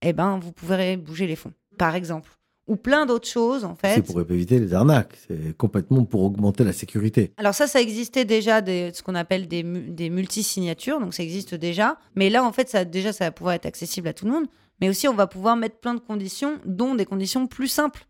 [0.03, 2.29] eh ben vous pourrez bouger les fonds, par exemple,
[2.67, 3.95] ou plein d'autres choses en fait.
[3.97, 5.17] C'est pour éviter les arnaques.
[5.29, 7.33] C'est complètement pour augmenter la sécurité.
[7.37, 11.55] Alors ça, ça existait déjà, des, ce qu'on appelle des, des multi-signatures, donc ça existe
[11.55, 11.99] déjà.
[12.15, 14.47] Mais là, en fait, ça, déjà, ça va pouvoir être accessible à tout le monde.
[14.81, 18.07] Mais aussi, on va pouvoir mettre plein de conditions, dont des conditions plus simples,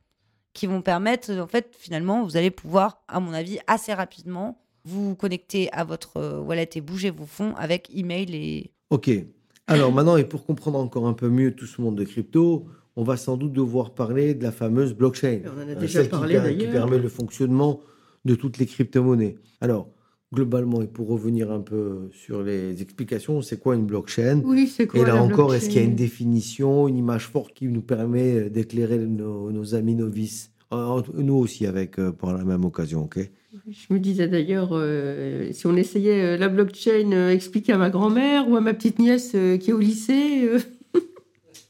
[0.55, 5.15] qui vont permettre, en fait, finalement, vous allez pouvoir, à mon avis, assez rapidement, vous
[5.15, 8.73] connecter à votre euh, wallet et bouger vos fonds avec email et...
[8.91, 9.11] Ok.
[9.67, 12.67] Alors maintenant, et pour comprendre encore un peu mieux tout ce monde de crypto,
[12.97, 15.41] on va sans doute devoir parler de la fameuse blockchain.
[15.45, 16.59] On en a Euh, déjà celle qui parlé, d'ailleurs.
[16.59, 17.81] Qui permet le fonctionnement
[18.25, 19.37] de toutes les crypto-monnaies.
[19.61, 19.89] Alors,
[20.33, 24.41] globalement, et pour revenir un peu sur les explications, c'est quoi une blockchain?
[24.45, 27.29] Oui, c'est quoi Et là la encore, est-ce qu'il y a une définition, une image
[27.29, 30.51] forte qui nous permet d'éclairer nos, nos amis novices?
[31.17, 33.31] Nous aussi, avec, euh, pour la même occasion, ok?
[33.71, 38.49] Je me disais d'ailleurs, euh, si on essayait la blockchain euh, expliquée à ma grand-mère
[38.49, 40.49] ou à ma petite nièce euh, qui est au lycée,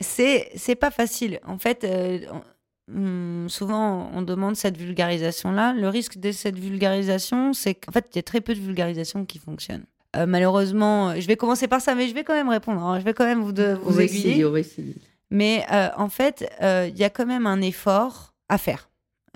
[0.05, 1.41] C'est c'est pas facile.
[1.47, 5.73] En fait, euh, on- hum, souvent on demande cette vulgarisation-là.
[5.73, 9.25] Le risque de cette vulgarisation, c'est qu'en fait, il y a très peu de vulgarisation
[9.25, 9.85] qui fonctionne.
[10.17, 12.81] Euh, malheureusement, euh, je vais commencer par ça, mais je vais quand même répondre.
[12.85, 13.01] hein.
[13.01, 14.29] Je vais quand même vous, de, on vous va aiguiller.
[14.31, 14.95] essayer, on va essayer.
[15.31, 18.89] Mais euh, en fait, il y a quand même un effort à faire.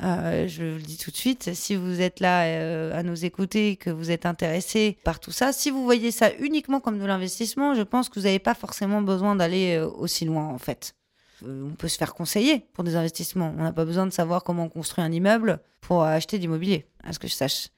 [0.02, 3.76] Euh, je le dis tout de suite, si vous êtes là euh, à nous écouter,
[3.76, 7.74] que vous êtes intéressé par tout ça, si vous voyez ça uniquement comme de l'investissement,
[7.74, 10.94] je pense que vous n'avez pas forcément besoin d'aller euh, aussi loin en fait.
[11.44, 13.52] Euh, on peut se faire conseiller pour des investissements.
[13.58, 17.12] On n'a pas besoin de savoir comment on construit un immeuble pour acheter d'immobilier, à
[17.12, 17.68] ce que je sache.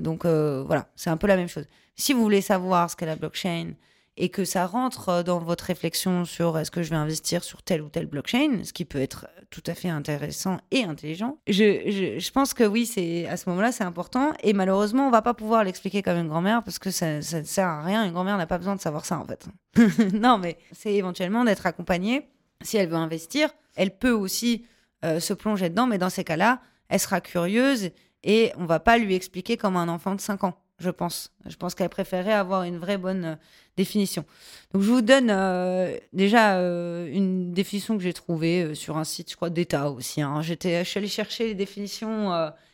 [0.00, 1.66] Donc voilà, c'est un peu la même chose.
[1.94, 3.74] Si vous voulez savoir ce qu'est la blockchain
[4.16, 7.62] et que ça rentre euh, dans votre réflexion sur est-ce que je vais investir sur
[7.62, 12.18] telle ou telle blockchain, ce qui peut être tout à fait intéressant et intelligent, je,
[12.18, 14.32] je, pense que oui, c'est à ce moment-là, c'est important.
[14.42, 17.44] Et malheureusement, on va pas pouvoir l'expliquer comme une grand-mère parce que ça, ça ne
[17.44, 18.04] sert à rien.
[18.04, 19.46] Une grand-mère n'a pas besoin de savoir ça en fait.
[20.14, 22.28] non, mais c'est éventuellement d'être accompagnée.
[22.62, 24.64] Si elle veut investir, elle peut aussi
[25.04, 27.90] euh, se plonger dedans, mais dans ces cas-là, elle sera curieuse
[28.22, 31.32] et on va pas lui expliquer comme un enfant de 5 ans, je pense.
[31.46, 33.36] Je pense qu'elle préférait avoir une vraie bonne euh,
[33.76, 34.24] définition.
[34.72, 39.30] Donc je vous donne euh, déjà euh, une définition que j'ai trouvée sur un site,
[39.30, 40.22] je crois, d'État aussi.
[40.22, 40.42] hein.
[40.42, 42.32] J'étais, je suis allée chercher les définitions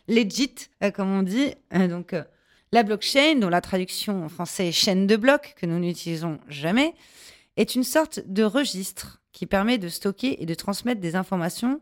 [0.08, 0.54] legit,
[0.94, 1.54] comme on dit.
[1.72, 2.14] Donc
[2.72, 6.94] la blockchain, dont la traduction en français est chaîne de blocs, que nous n'utilisons jamais,
[7.56, 11.80] est une sorte de registre qui permet de stocker et de transmettre des informations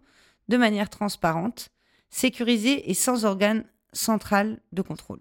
[0.48, 1.68] de manière transparente,
[2.10, 5.20] sécurisée et sans organe central de contrôle.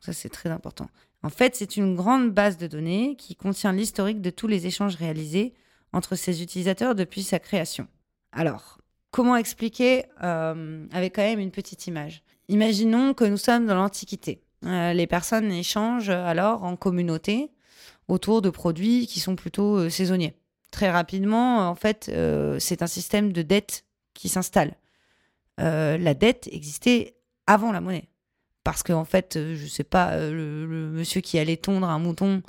[0.00, 0.88] Ça, c'est très important.
[1.22, 4.96] En fait, c'est une grande base de données qui contient l'historique de tous les échanges
[4.96, 5.54] réalisés
[5.92, 7.86] entre ses utilisateurs depuis sa création.
[8.32, 8.78] Alors,
[9.10, 12.22] comment expliquer euh, avec quand même une petite image?
[12.48, 14.42] Imaginons que nous sommes dans l'Antiquité.
[14.64, 17.50] Euh, les personnes échangent alors en communauté
[18.08, 20.34] autour de produits qui sont plutôt euh, saisonniers.
[20.70, 22.12] Très rapidement, en fait,
[22.60, 23.84] c'est un système de dette
[24.14, 24.76] qui s'installe.
[25.58, 27.16] La dette existait
[27.48, 28.08] avant la monnaie.
[28.64, 31.98] Parce qu'en en fait, euh, je sais pas, euh, le, monsieur qui allait tondre un
[31.98, 32.42] mouton,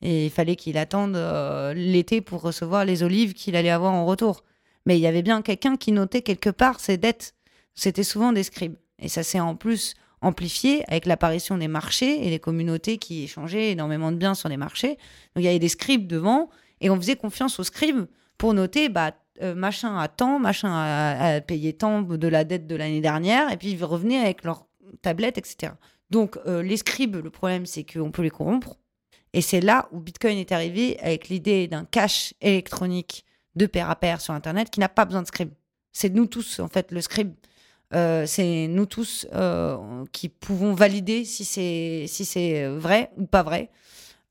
[0.00, 4.06] et il fallait qu'il attende euh, l'été pour recevoir les olives qu'il allait avoir en
[4.06, 4.44] retour.
[4.86, 7.34] Mais il y avait bien quelqu'un qui notait quelque part ses dettes.
[7.74, 8.76] C'était souvent des scribes.
[8.98, 13.72] Et ça s'est en plus amplifié avec l'apparition des marchés et des communautés qui échangeaient
[13.72, 14.96] énormément de biens sur les marchés.
[15.34, 16.48] Donc il y avait des scribes devant
[16.80, 18.06] et on faisait confiance aux scribes
[18.36, 19.12] pour noter bah,
[19.54, 23.56] machin à temps, machin à, à payer tant de la dette de l'année dernière et
[23.56, 24.67] puis ils revenaient avec leur
[25.02, 25.72] tablette, etc.
[26.10, 28.76] Donc euh, les scribes, le problème c'est qu'on peut les corrompre.
[29.32, 33.24] Et c'est là où Bitcoin est arrivé avec l'idée d'un cash électronique
[33.56, 35.50] de pair à pair sur Internet qui n'a pas besoin de scribe.
[35.92, 37.34] C'est nous tous, en fait, le scribe.
[37.94, 43.70] Euh, c'est nous tous euh, qui pouvons valider si c'est si vrai ou pas vrai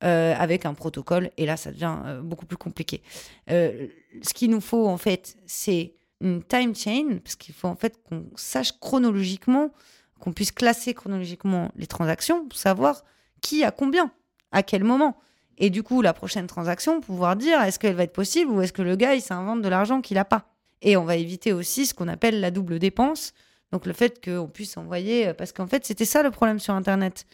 [0.01, 1.29] avec un protocole.
[1.37, 3.03] Et là, ça devient beaucoup plus compliqué.
[3.47, 7.99] Ce qu'il nous faut, en fait, c'est une time chain, parce qu'il faut en fait
[8.03, 9.71] qu'on sache chronologiquement,
[10.19, 13.03] qu'on puisse classer chronologiquement les transactions pour savoir
[13.41, 14.11] qui a combien,
[14.51, 15.17] à quel moment.
[15.57, 18.73] Et du coup, la prochaine transaction, pouvoir dire est-ce qu'elle va être possible ou est-ce
[18.73, 20.53] que le gars, il s'invente de l'argent qu'il n'a pas.
[20.81, 23.33] Et on va éviter aussi ce qu'on appelle la double dépense.
[23.71, 27.25] Donc le fait qu'on puisse envoyer, parce qu'en fait, c'était ça le problème sur Internet.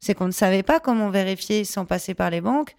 [0.00, 2.74] C'est qu'on ne savait pas comment vérifier sans passer par les banques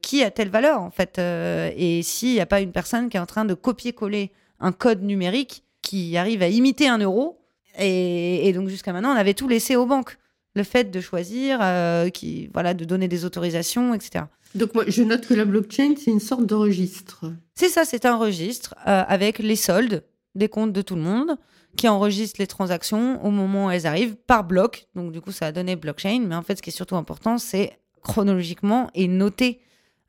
[0.00, 1.18] qui a telle valeur, en fait.
[1.18, 4.72] Euh, et s'il n'y a pas une personne qui est en train de copier-coller un
[4.72, 7.37] code numérique qui arrive à imiter un euro.
[7.78, 10.18] Et, donc jusqu'à maintenant, on avait tout laissé aux banques.
[10.54, 14.24] Le fait de choisir, euh, qui, voilà, de donner des autorisations, etc.
[14.54, 17.32] Donc moi, je note que la blockchain, c'est une sorte de registre.
[17.54, 20.04] C'est ça, c'est un registre euh, avec les soldes
[20.34, 21.36] des comptes de tout le monde
[21.76, 24.88] qui enregistre les transactions au moment où elles arrivent par bloc.
[24.94, 26.24] Donc du coup, ça a donné blockchain.
[26.26, 29.60] Mais en fait, ce qui est surtout important, c'est chronologiquement et noté.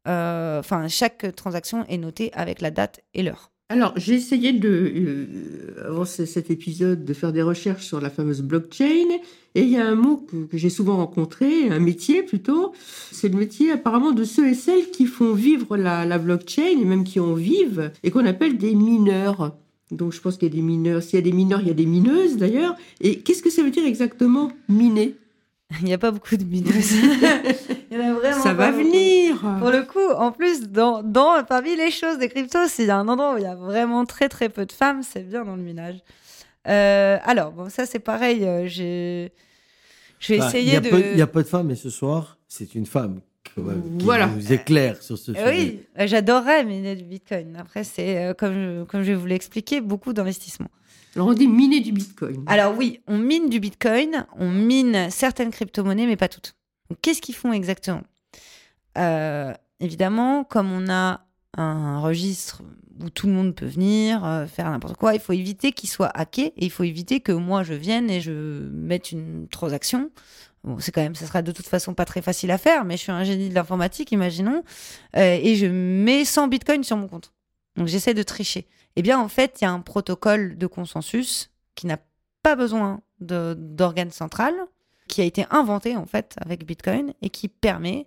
[0.07, 3.51] Euh, enfin, chaque transaction est notée avec la date et l'heure.
[3.71, 8.41] Alors, j'ai essayé de, euh, avant cet épisode, de faire des recherches sur la fameuse
[8.41, 9.05] blockchain.
[9.53, 12.73] Et il y a un mot que, j'ai souvent rencontré, un métier plutôt.
[13.11, 17.03] C'est le métier apparemment de ceux et celles qui font vivre la, blockchain et même
[17.03, 19.55] qui en vivent et qu'on appelle des mineurs.
[19.91, 21.03] Donc, je pense qu'il y a des mineurs.
[21.03, 22.75] S'il y a des mineurs, il y a des mineuses d'ailleurs.
[23.01, 25.13] Et qu'est-ce que ça veut dire exactement miner?
[25.81, 26.93] Il n'y a pas beaucoup de mineuses.
[27.91, 29.39] Il y en a vraiment ça va venir.
[29.59, 32.97] Pour le coup, en plus, dans, dans, parmi les choses des cryptos, s'il y a
[32.97, 35.55] un endroit où il y a vraiment très très peu de femmes, c'est bien dans
[35.55, 35.97] le minage.
[36.67, 38.45] Euh, alors, bon, ça c'est pareil.
[38.45, 39.31] Euh, j'ai,
[40.19, 40.89] je vais essayer de.
[41.13, 43.61] Il y a peu de femmes, mais ce soir, c'est une femme qui
[44.03, 44.27] voilà.
[44.27, 45.49] nous éclaire sur ce sujet.
[45.49, 47.55] Oui, j'adorerais miner du Bitcoin.
[47.57, 50.69] Après, c'est euh, comme, je, comme je vais vous l'expliquer, beaucoup d'investissement.
[51.15, 52.43] Alors on dit miner du Bitcoin.
[52.47, 56.55] Alors oui, on mine du Bitcoin, on mine certaines crypto-monnaies, mais pas toutes.
[57.01, 58.03] Qu'est-ce qu'ils font exactement?
[58.97, 61.25] Euh, Évidemment, comme on a
[61.57, 62.61] un registre
[63.01, 66.11] où tout le monde peut venir euh, faire n'importe quoi, il faut éviter qu'il soit
[66.13, 70.11] hacké et il faut éviter que moi je vienne et je mette une transaction.
[70.65, 72.97] Bon, c'est quand même, ça sera de toute façon pas très facile à faire, mais
[72.97, 74.63] je suis un génie de l'informatique, imaginons,
[75.15, 77.31] euh, et je mets 100 bitcoins sur mon compte.
[77.77, 78.67] Donc j'essaie de tricher.
[78.95, 81.99] Eh bien, en fait, il y a un protocole de consensus qui n'a
[82.43, 84.53] pas besoin d'organe central,
[85.07, 88.05] qui a été inventé en fait avec Bitcoin et qui permet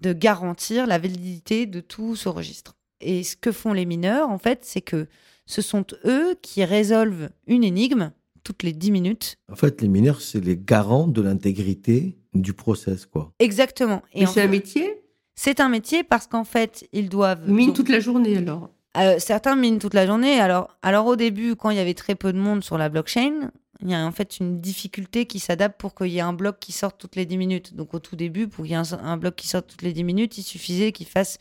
[0.00, 2.76] de garantir la validité de tout ce registre.
[3.00, 5.06] Et ce que font les mineurs, en fait, c'est que
[5.46, 8.12] ce sont eux qui résolvent une énigme
[8.44, 9.36] toutes les 10 minutes.
[9.50, 13.32] En fait, les mineurs, c'est les garants de l'intégrité du process, quoi.
[13.38, 14.02] Exactement.
[14.12, 15.02] Et c'est un métier?
[15.34, 17.44] C'est un métier parce qu'en fait, ils doivent...
[17.46, 20.40] Ils minent toute la journée, alors euh, Certains minent toute la journée.
[20.40, 23.50] Alors, alors, au début, quand il y avait très peu de monde sur la blockchain,
[23.80, 26.58] il y a en fait une difficulté qui s'adapte pour qu'il y ait un bloc
[26.58, 27.74] qui sorte toutes les 10 minutes.
[27.74, 30.04] Donc au tout début, pour qu'il y ait un, bloc qui sorte toutes les 10
[30.04, 31.38] minutes, il suffisait qu'il fasse...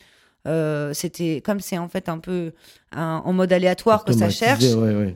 [0.48, 2.54] Euh, c'était comme c'est en fait un peu
[2.96, 4.64] en mode aléatoire que ça cherche.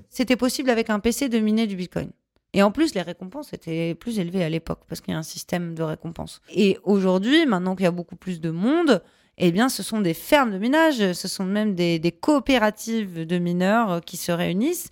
[0.10, 2.10] C'était possible avec un PC de miner du Bitcoin.
[2.54, 5.24] Et en plus, les récompenses étaient plus élevées à l'époque parce qu'il y a un
[5.24, 6.42] système de récompenses.
[6.54, 9.02] Et aujourd'hui, maintenant qu'il y a beaucoup plus de monde,
[9.44, 14.02] eh bien, ce sont des fermes de minage, ce sont même des, coopératives de mineurs
[14.06, 14.90] qui se réunissent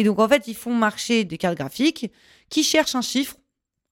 [0.00, 2.10] et donc, en fait, ils font marcher des cartes graphiques
[2.48, 3.36] qui cherchent un chiffre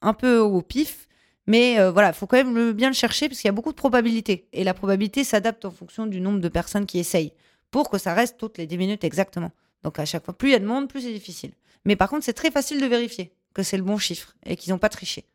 [0.01, 1.07] un peu au pif.
[1.45, 3.71] Mais euh, voilà, il faut quand même bien le chercher parce qu'il y a beaucoup
[3.71, 4.47] de probabilités.
[4.51, 7.33] Et la probabilité s'adapte en fonction du nombre de personnes qui essayent
[7.69, 9.51] pour que ça reste toutes les 10 minutes exactement.
[9.83, 11.51] Donc à chaque fois, plus il y a de monde, plus c'est difficile.
[11.85, 14.73] Mais par contre, c'est très facile de vérifier que c'est le bon chiffre et qu'ils
[14.73, 15.25] n'ont pas triché.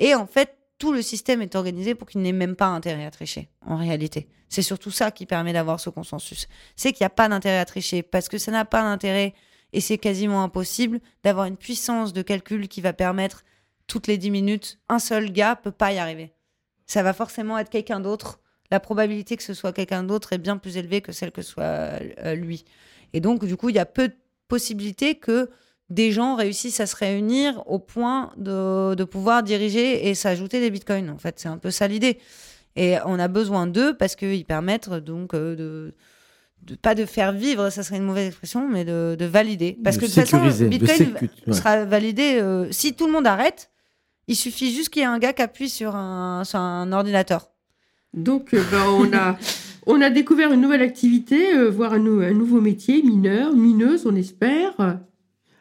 [0.00, 3.10] Et en fait, tout le système est organisé pour qu'il n'ait même pas intérêt à
[3.10, 4.28] tricher, en réalité.
[4.48, 6.48] C'est surtout ça qui permet d'avoir ce consensus.
[6.76, 9.34] C'est qu'il n'y a pas d'intérêt à tricher parce que ça n'a pas d'intérêt
[9.72, 13.44] et c'est quasiment impossible d'avoir une puissance de calcul qui va permettre
[13.86, 16.32] toutes les 10 minutes, un seul gars peut pas y arriver.
[16.86, 18.40] Ça va forcément être quelqu'un d'autre.
[18.70, 21.64] La probabilité que ce soit quelqu'un d'autre est bien plus élevée que celle que soit
[21.64, 22.64] euh, lui.
[23.12, 24.16] Et donc, du coup, il y a peu de
[24.48, 25.50] possibilités que
[25.88, 30.70] des gens réussissent à se réunir au point de, de pouvoir diriger et s'ajouter des
[30.70, 31.10] bitcoins.
[31.10, 32.18] En fait, c'est un peu ça l'idée.
[32.74, 37.70] Et on a besoin d'eux parce qu'ils permettent donc euh, de, pas de faire vivre,
[37.70, 39.78] ça serait une mauvaise expression, mais de, valider.
[39.82, 41.14] Parce que de toute façon, Bitcoin
[41.52, 43.70] sera validé euh, si tout le monde arrête.
[44.28, 47.48] Il suffit juste qu'il y ait un gars qui appuie sur un, un ordinateur.
[48.12, 49.38] Donc, euh, ben, on, a,
[49.86, 54.16] on a découvert une nouvelle activité, euh, voire un, un, nouveau métier, mineur, mineuse, on
[54.16, 54.98] espère.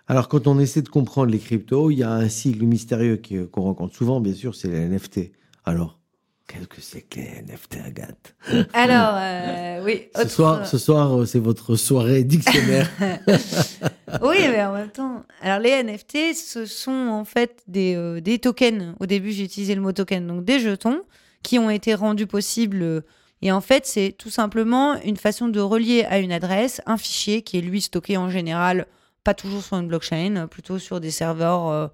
[0.08, 3.20] Alors, quand on essaie de comprendre les cryptos, il y a un sigle mystérieux
[3.52, 5.32] qu'on rencontre souvent, bien sûr, c'est les NFT.
[5.66, 6.00] Alors,
[6.48, 8.36] Qu'est-ce que c'est que les NFT, Agathe?
[8.74, 10.04] Alors, euh, oui.
[10.16, 12.88] Ce soir, ce soir euh, c'est votre soirée dictionnaire.
[14.22, 15.24] oui, mais en même temps.
[15.42, 18.94] Alors, les NFT, ce sont en fait des, euh, des tokens.
[19.00, 20.28] Au début, j'ai utilisé le mot token.
[20.28, 21.02] Donc, des jetons
[21.42, 23.04] qui ont été rendus possibles
[23.42, 27.42] Et en fait, c'est tout simplement une façon de relier à une adresse un fichier
[27.42, 28.86] qui est lui stocké en général,
[29.26, 31.88] pas toujours sur une blockchain, plutôt sur des serveurs euh,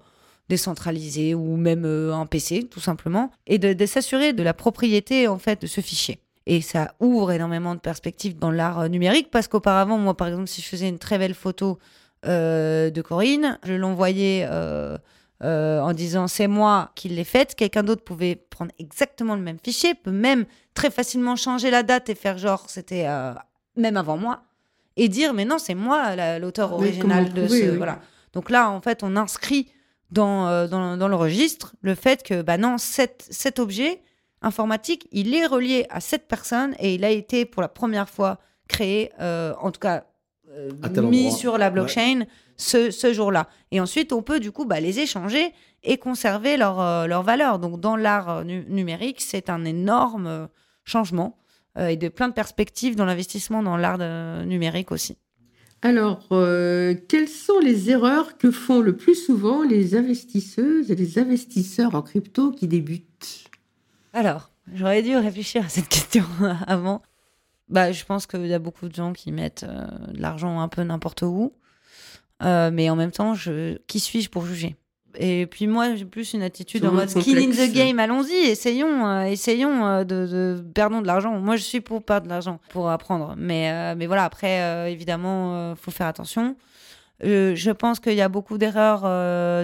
[0.48, 5.38] décentralisés ou même euh, un PC, tout simplement, et de, s'assurer de la propriété en
[5.38, 6.20] fait de ce fichier.
[6.46, 10.48] Et ça ouvre énormément de perspectives dans l'art euh, numérique parce qu'auparavant, moi par exemple,
[10.48, 11.78] si je faisais une très belle photo
[12.26, 14.96] euh, de Corinne, je l'envoyais euh,
[15.44, 19.58] euh, en disant c'est moi qui l'ai faite, quelqu'un d'autre pouvait prendre exactement le même
[19.60, 23.34] fichier, peut même très facilement changer la date et faire genre c'était euh,
[23.76, 24.44] même avant moi
[24.96, 27.76] et dire mais non c'est moi la- l'auteur original de ce oui.
[27.76, 28.00] voilà.
[28.32, 29.70] Donc là en fait on inscrit
[30.10, 34.00] dans, euh, dans, dans le registre le fait que bah non cet, cet objet
[34.42, 38.38] informatique il est relié à cette personne et il a été pour la première fois
[38.68, 40.04] créé euh, en tout cas
[40.50, 40.70] euh,
[41.02, 41.38] mis endroit.
[41.38, 42.24] sur la blockchain
[42.56, 43.48] ce, ce jour-là.
[43.70, 47.58] Et ensuite, on peut du coup bah, les échanger et conserver leur, euh, leur valeur.
[47.58, 50.48] Donc, dans l'art nu- numérique, c'est un énorme
[50.84, 51.38] changement
[51.78, 55.16] et de plein de perspectives dans l'investissement dans l'art euh, numérique aussi.
[55.84, 61.18] Alors, euh, quelles sont les erreurs que font le plus souvent les investisseuses et les
[61.18, 63.50] investisseurs en crypto qui débutent?
[64.12, 66.24] Alors, j'aurais dû réfléchir à cette question
[66.68, 67.02] avant.
[67.68, 70.68] Bah, je pense qu'il y a beaucoup de gens qui mettent euh, de l'argent un
[70.68, 71.52] peu n'importe où.
[72.44, 73.76] Euh, mais en même temps, je...
[73.88, 74.76] qui suis-je pour juger?
[75.18, 77.98] Et puis moi, j'ai plus une attitude en mode skin in the game.
[77.98, 81.38] Allons-y, essayons, euh, essayons euh, de, de perdons de l'argent.
[81.38, 83.34] Moi, je suis pour perdre de l'argent, pour apprendre.
[83.36, 86.56] Mais, euh, mais voilà, après, évidemment, euh, faut faire attention.
[87.22, 89.02] Je pense qu'il y a beaucoup d'erreurs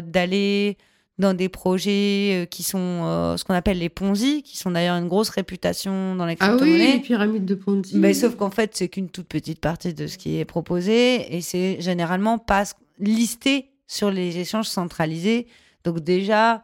[0.03, 0.77] d'aller
[1.19, 5.31] dans des projets qui sont ce qu'on appelle les Ponzi, qui sont d'ailleurs une grosse
[5.31, 6.93] réputation dans les Ah oui, crypto-monnaies.
[6.93, 7.97] les pyramides de Ponzi.
[7.97, 11.41] Mais sauf qu'en fait, c'est qu'une toute petite partie de ce qui est proposé et
[11.41, 12.63] c'est généralement pas
[13.01, 15.49] listé sur les échanges centralisés.
[15.83, 16.63] Donc déjà,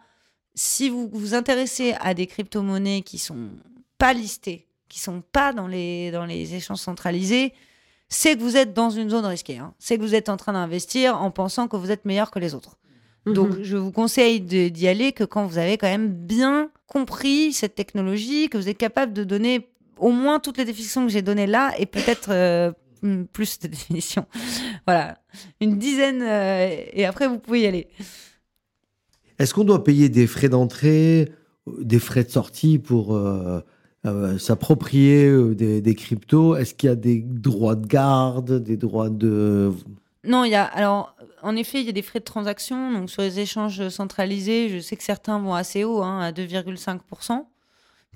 [0.54, 3.48] si vous vous intéressez à des crypto-monnaies qui sont
[3.98, 7.52] pas listées, qui sont pas dans les, dans les échanges centralisés,
[8.08, 9.58] c'est que vous êtes dans une zone risquée.
[9.58, 9.74] hein.
[9.80, 12.54] C'est que vous êtes en train d'investir en pensant que vous êtes meilleur que les
[12.54, 12.76] autres.
[13.26, 13.32] Mhm.
[13.32, 17.74] Donc, je vous conseille d'y aller que quand vous avez quand même bien compris cette
[17.74, 21.46] technologie, que vous êtes capable de donner au moins toutes les définitions que j'ai données
[21.46, 22.72] là et peut-être euh,
[23.32, 24.26] plus de définitions.
[24.86, 25.18] voilà,
[25.60, 27.88] une dizaine euh, et après vous pouvez y aller.
[29.38, 31.32] Est-ce qu'on doit payer des frais d'entrée,
[31.68, 33.60] euh, des frais de sortie pour euh,
[34.06, 36.56] euh, s'approprier des, des cryptos?
[36.56, 39.72] Est-ce qu'il y a des droits de garde, des droits de...
[40.26, 43.10] Non, il y a alors en effet il y a des frais de transaction donc
[43.10, 47.00] sur les échanges centralisés, je sais que certains vont assez haut, hein, à 2,5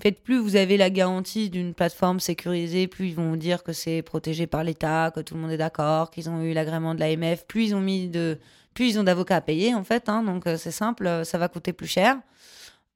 [0.01, 4.01] Faites plus vous avez la garantie d'une plateforme sécurisée, plus ils vont dire que c'est
[4.01, 7.45] protégé par l'État, que tout le monde est d'accord, qu'ils ont eu l'agrément de l'AMF,
[7.45, 8.39] plus ils ont mis de,
[8.73, 10.07] plus ils ont d'avocats à payer en fait.
[10.07, 12.17] hein, donc euh, c'est simple, euh, ça va coûter plus cher.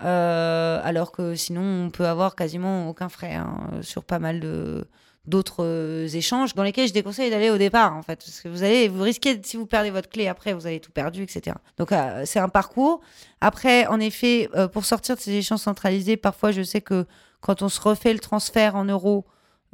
[0.01, 4.88] Euh, alors que sinon on peut avoir quasiment aucun frais hein, sur pas mal de
[5.26, 8.18] d'autres euh, échanges dans lesquels je déconseille d'aller au départ en fait.
[8.18, 10.92] Parce que vous allez vous risquez si vous perdez votre clé après vous avez tout
[10.92, 13.02] perdu etc donc euh, c'est un parcours.
[13.42, 17.06] Après en effet euh, pour sortir de ces échanges centralisés parfois je sais que
[17.40, 19.26] quand on se refait le transfert en euros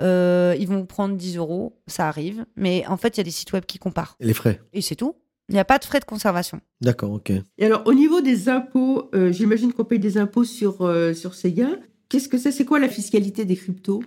[0.02, 1.80] euh, ils vont vous prendre 10 euros.
[1.88, 2.46] Ça arrive.
[2.56, 4.16] Mais en fait il y a des sites web qui comparent.
[4.20, 4.62] Les frais?
[4.74, 5.16] Et c'est tout.
[5.50, 6.62] Il n'y a pas de frais de conservation.
[6.80, 7.32] D'accord, ok.
[7.58, 11.34] Et alors, au niveau des impôts, euh, j'imagine qu'on paye des impôts sur, euh, sur
[11.34, 11.80] ces gains.
[12.08, 12.52] Qu'est-ce que c'est?
[12.52, 14.04] C'est quoi la fiscalité des cryptos?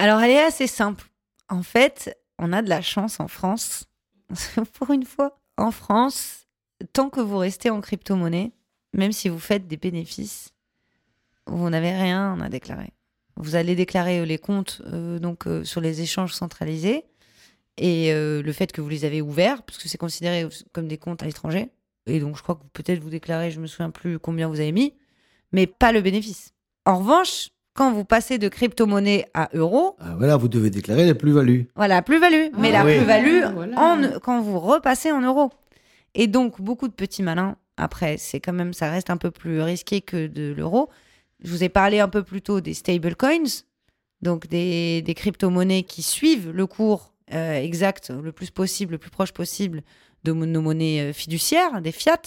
[0.00, 1.10] Alors, elle est assez simple.
[1.50, 3.84] En fait, on a de la chance en France.
[4.72, 6.46] Pour une fois, en France,
[6.94, 8.50] tant que vous restez en crypto-monnaie,
[8.94, 10.54] même si vous faites des bénéfices,
[11.46, 12.94] vous n'avez rien à déclarer.
[13.36, 17.04] Vous allez déclarer euh, les comptes euh, donc euh, sur les échanges centralisés
[17.76, 21.22] et le fait que vous les avez ouverts, parce que c'est considéré comme des comptes
[21.22, 21.70] à l'étranger.
[22.06, 24.72] Et donc, je crois que peut-être vous déclarez, je me souviens plus combien vous avez
[24.72, 24.94] mis,
[25.52, 26.52] mais pas le bénéfice.
[26.84, 31.14] En revanche, quand vous passez de crypto-monnaie à euros, Ah, voilà, vous devez déclarer les
[31.14, 31.68] plus-values.
[31.76, 32.48] voilà, plus-value.
[32.58, 32.96] Mais Ah la oui.
[32.96, 33.80] plus-value Voilà.
[33.80, 35.50] en, quand vous repassez en euros.
[36.14, 39.62] Et donc, beaucoup de petits malins, après, c'est quand même, ça reste un peu plus
[39.62, 40.90] risqué que de l'euro.
[41.42, 43.62] Je vous ai parlé un peu plus tôt des stablecoins,
[44.20, 49.10] donc des, des crypto-monnaies qui suivent le cours euh, exact, le plus possible, le plus
[49.10, 49.82] proche possible
[50.24, 52.20] de nos monnaies euh, fiduciaires, des fiat.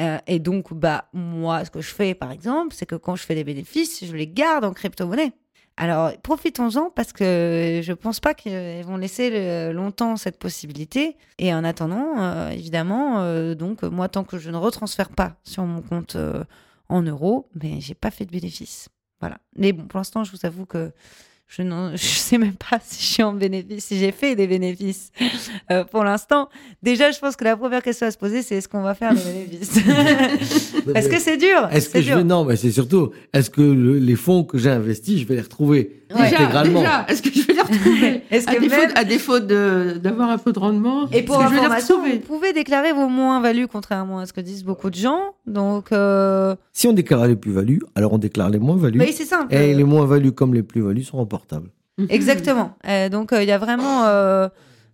[0.00, 3.24] Euh, et donc, bah, moi, ce que je fais, par exemple, c'est que quand je
[3.24, 5.32] fais des bénéfices, je les garde en crypto-monnaie.
[5.76, 11.16] Alors, profitons-en parce que je pense pas qu'ils vont laisser longtemps cette possibilité.
[11.38, 15.64] Et en attendant, euh, évidemment, euh, donc, moi, tant que je ne retransfère pas sur
[15.64, 16.16] mon compte
[16.88, 18.88] en euros, mais j'ai pas fait de bénéfice.
[19.20, 19.38] Voilà.
[19.56, 20.92] Mais bon, pour l'instant, je vous avoue que
[21.54, 24.46] je ne je sais même pas si je suis en bénéfice, si j'ai fait des
[24.46, 25.10] bénéfices
[25.70, 26.48] euh, pour l'instant.
[26.82, 29.14] Déjà, je pense que la première question à se poser, c'est est-ce qu'on va faire
[29.14, 29.80] des bénéfices
[30.94, 31.68] Parce que c'est dur?
[31.70, 32.16] Est-ce c'est que je dur.
[32.18, 32.24] vais...
[32.24, 35.40] Non, mais c'est surtout, est-ce que le- les fonds que j'ai investis, je vais les
[35.42, 36.01] retrouver?
[36.14, 36.24] Ouais.
[36.30, 36.80] Déjà, Intégralement.
[36.80, 40.30] déjà, est-ce que je vais les retrouver Est-ce à, défaut, même- à défaut de- d'avoir
[40.30, 44.32] un peu de rendement, Et pour information, vous pouvez déclarer vos moins-values, contrairement à ce
[44.32, 45.20] que disent beaucoup de gens.
[45.46, 49.00] Donc, euh, Si on déclare les plus-values, alors on déclare les moins-values.
[49.00, 49.54] oui, c'est simple.
[49.54, 51.68] Et les moins-values comme les plus-values sont reportables.
[52.08, 52.72] Exactement.
[52.88, 54.48] Euh, donc, euh, il y a vraiment euh,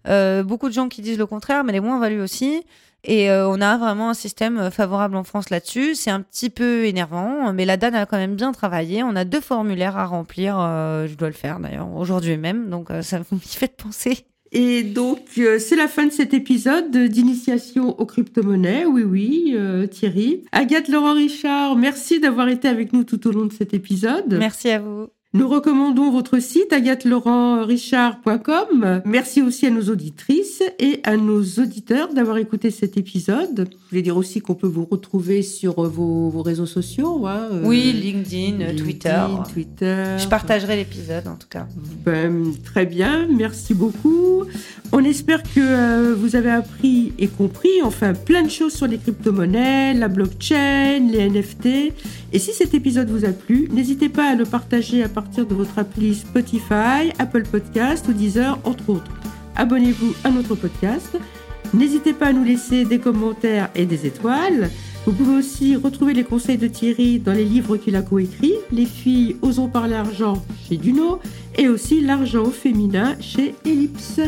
[0.09, 2.63] euh, beaucoup de gens qui disent le contraire, mais les moins-values aussi.
[3.05, 5.95] Et euh, on a vraiment un système euh, favorable en France là-dessus.
[5.95, 9.03] C'est un petit peu énervant, mais la DAN a quand même bien travaillé.
[9.03, 10.57] On a deux formulaires à remplir.
[10.59, 12.69] euh, je dois le faire d'ailleurs aujourd'hui même.
[12.71, 14.27] Donc, euh, ça vous m'y fait penser.
[14.51, 18.87] Et donc, c'est la fin de cet épisode d'initiation aux crypto-monnaies.
[18.87, 20.43] Oui, oui, euh, Thierry.
[20.53, 24.37] Agathe Laurent Richard, merci d'avoir été avec nous tout au long de cet épisode.
[24.39, 25.09] Merci à vous.
[25.35, 29.03] Nous recommandons votre site agathelaurent-richard.com.
[29.05, 33.69] Merci aussi à nos auditrices et à nos auditeurs d'avoir écouté cet épisode.
[33.69, 37.27] Je voulais dire aussi qu'on peut vous retrouver sur euh, vos, vos réseaux sociaux.
[37.27, 39.27] hein, euh, Oui, LinkedIn, LinkedIn, Twitter.
[39.53, 40.17] Twitter.
[40.19, 41.67] Je partagerai l'épisode en tout cas.
[42.07, 44.45] Ben, très bien, merci beaucoup.
[44.91, 48.97] On espère que euh, vous avez appris et compris, enfin, plein de choses sur les
[48.97, 51.67] crypto-monnaies, la blockchain, les NFT.
[52.33, 55.55] Et si cet épisode vous a plu, n'hésitez pas à le partager à partir de
[55.55, 59.13] votre appli Spotify, Apple Podcast ou Deezer, entre autres.
[59.57, 61.19] Abonnez-vous à notre podcast.
[61.75, 64.71] N'hésitez pas à nous laisser des commentaires et des étoiles.
[65.05, 68.87] Vous pouvez aussi retrouver les conseils de Thierry dans les livres qu'il a coécrits, Les
[68.87, 71.19] filles osons parler argent chez Duno
[71.59, 74.21] et aussi L'argent au féminin chez Ellipse.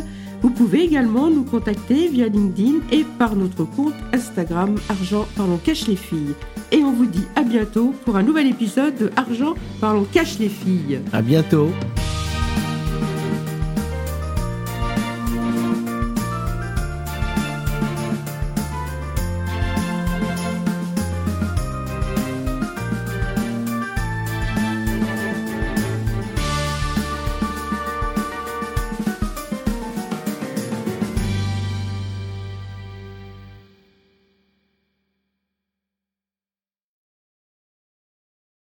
[0.43, 5.87] Vous pouvez également nous contacter via LinkedIn et par notre compte Instagram Argent Parlons Cache
[5.87, 6.35] les filles.
[6.73, 10.49] Et on vous dit à bientôt pour un nouvel épisode de Argent Parlons Cache les
[10.49, 11.01] filles.
[11.13, 11.69] À bientôt.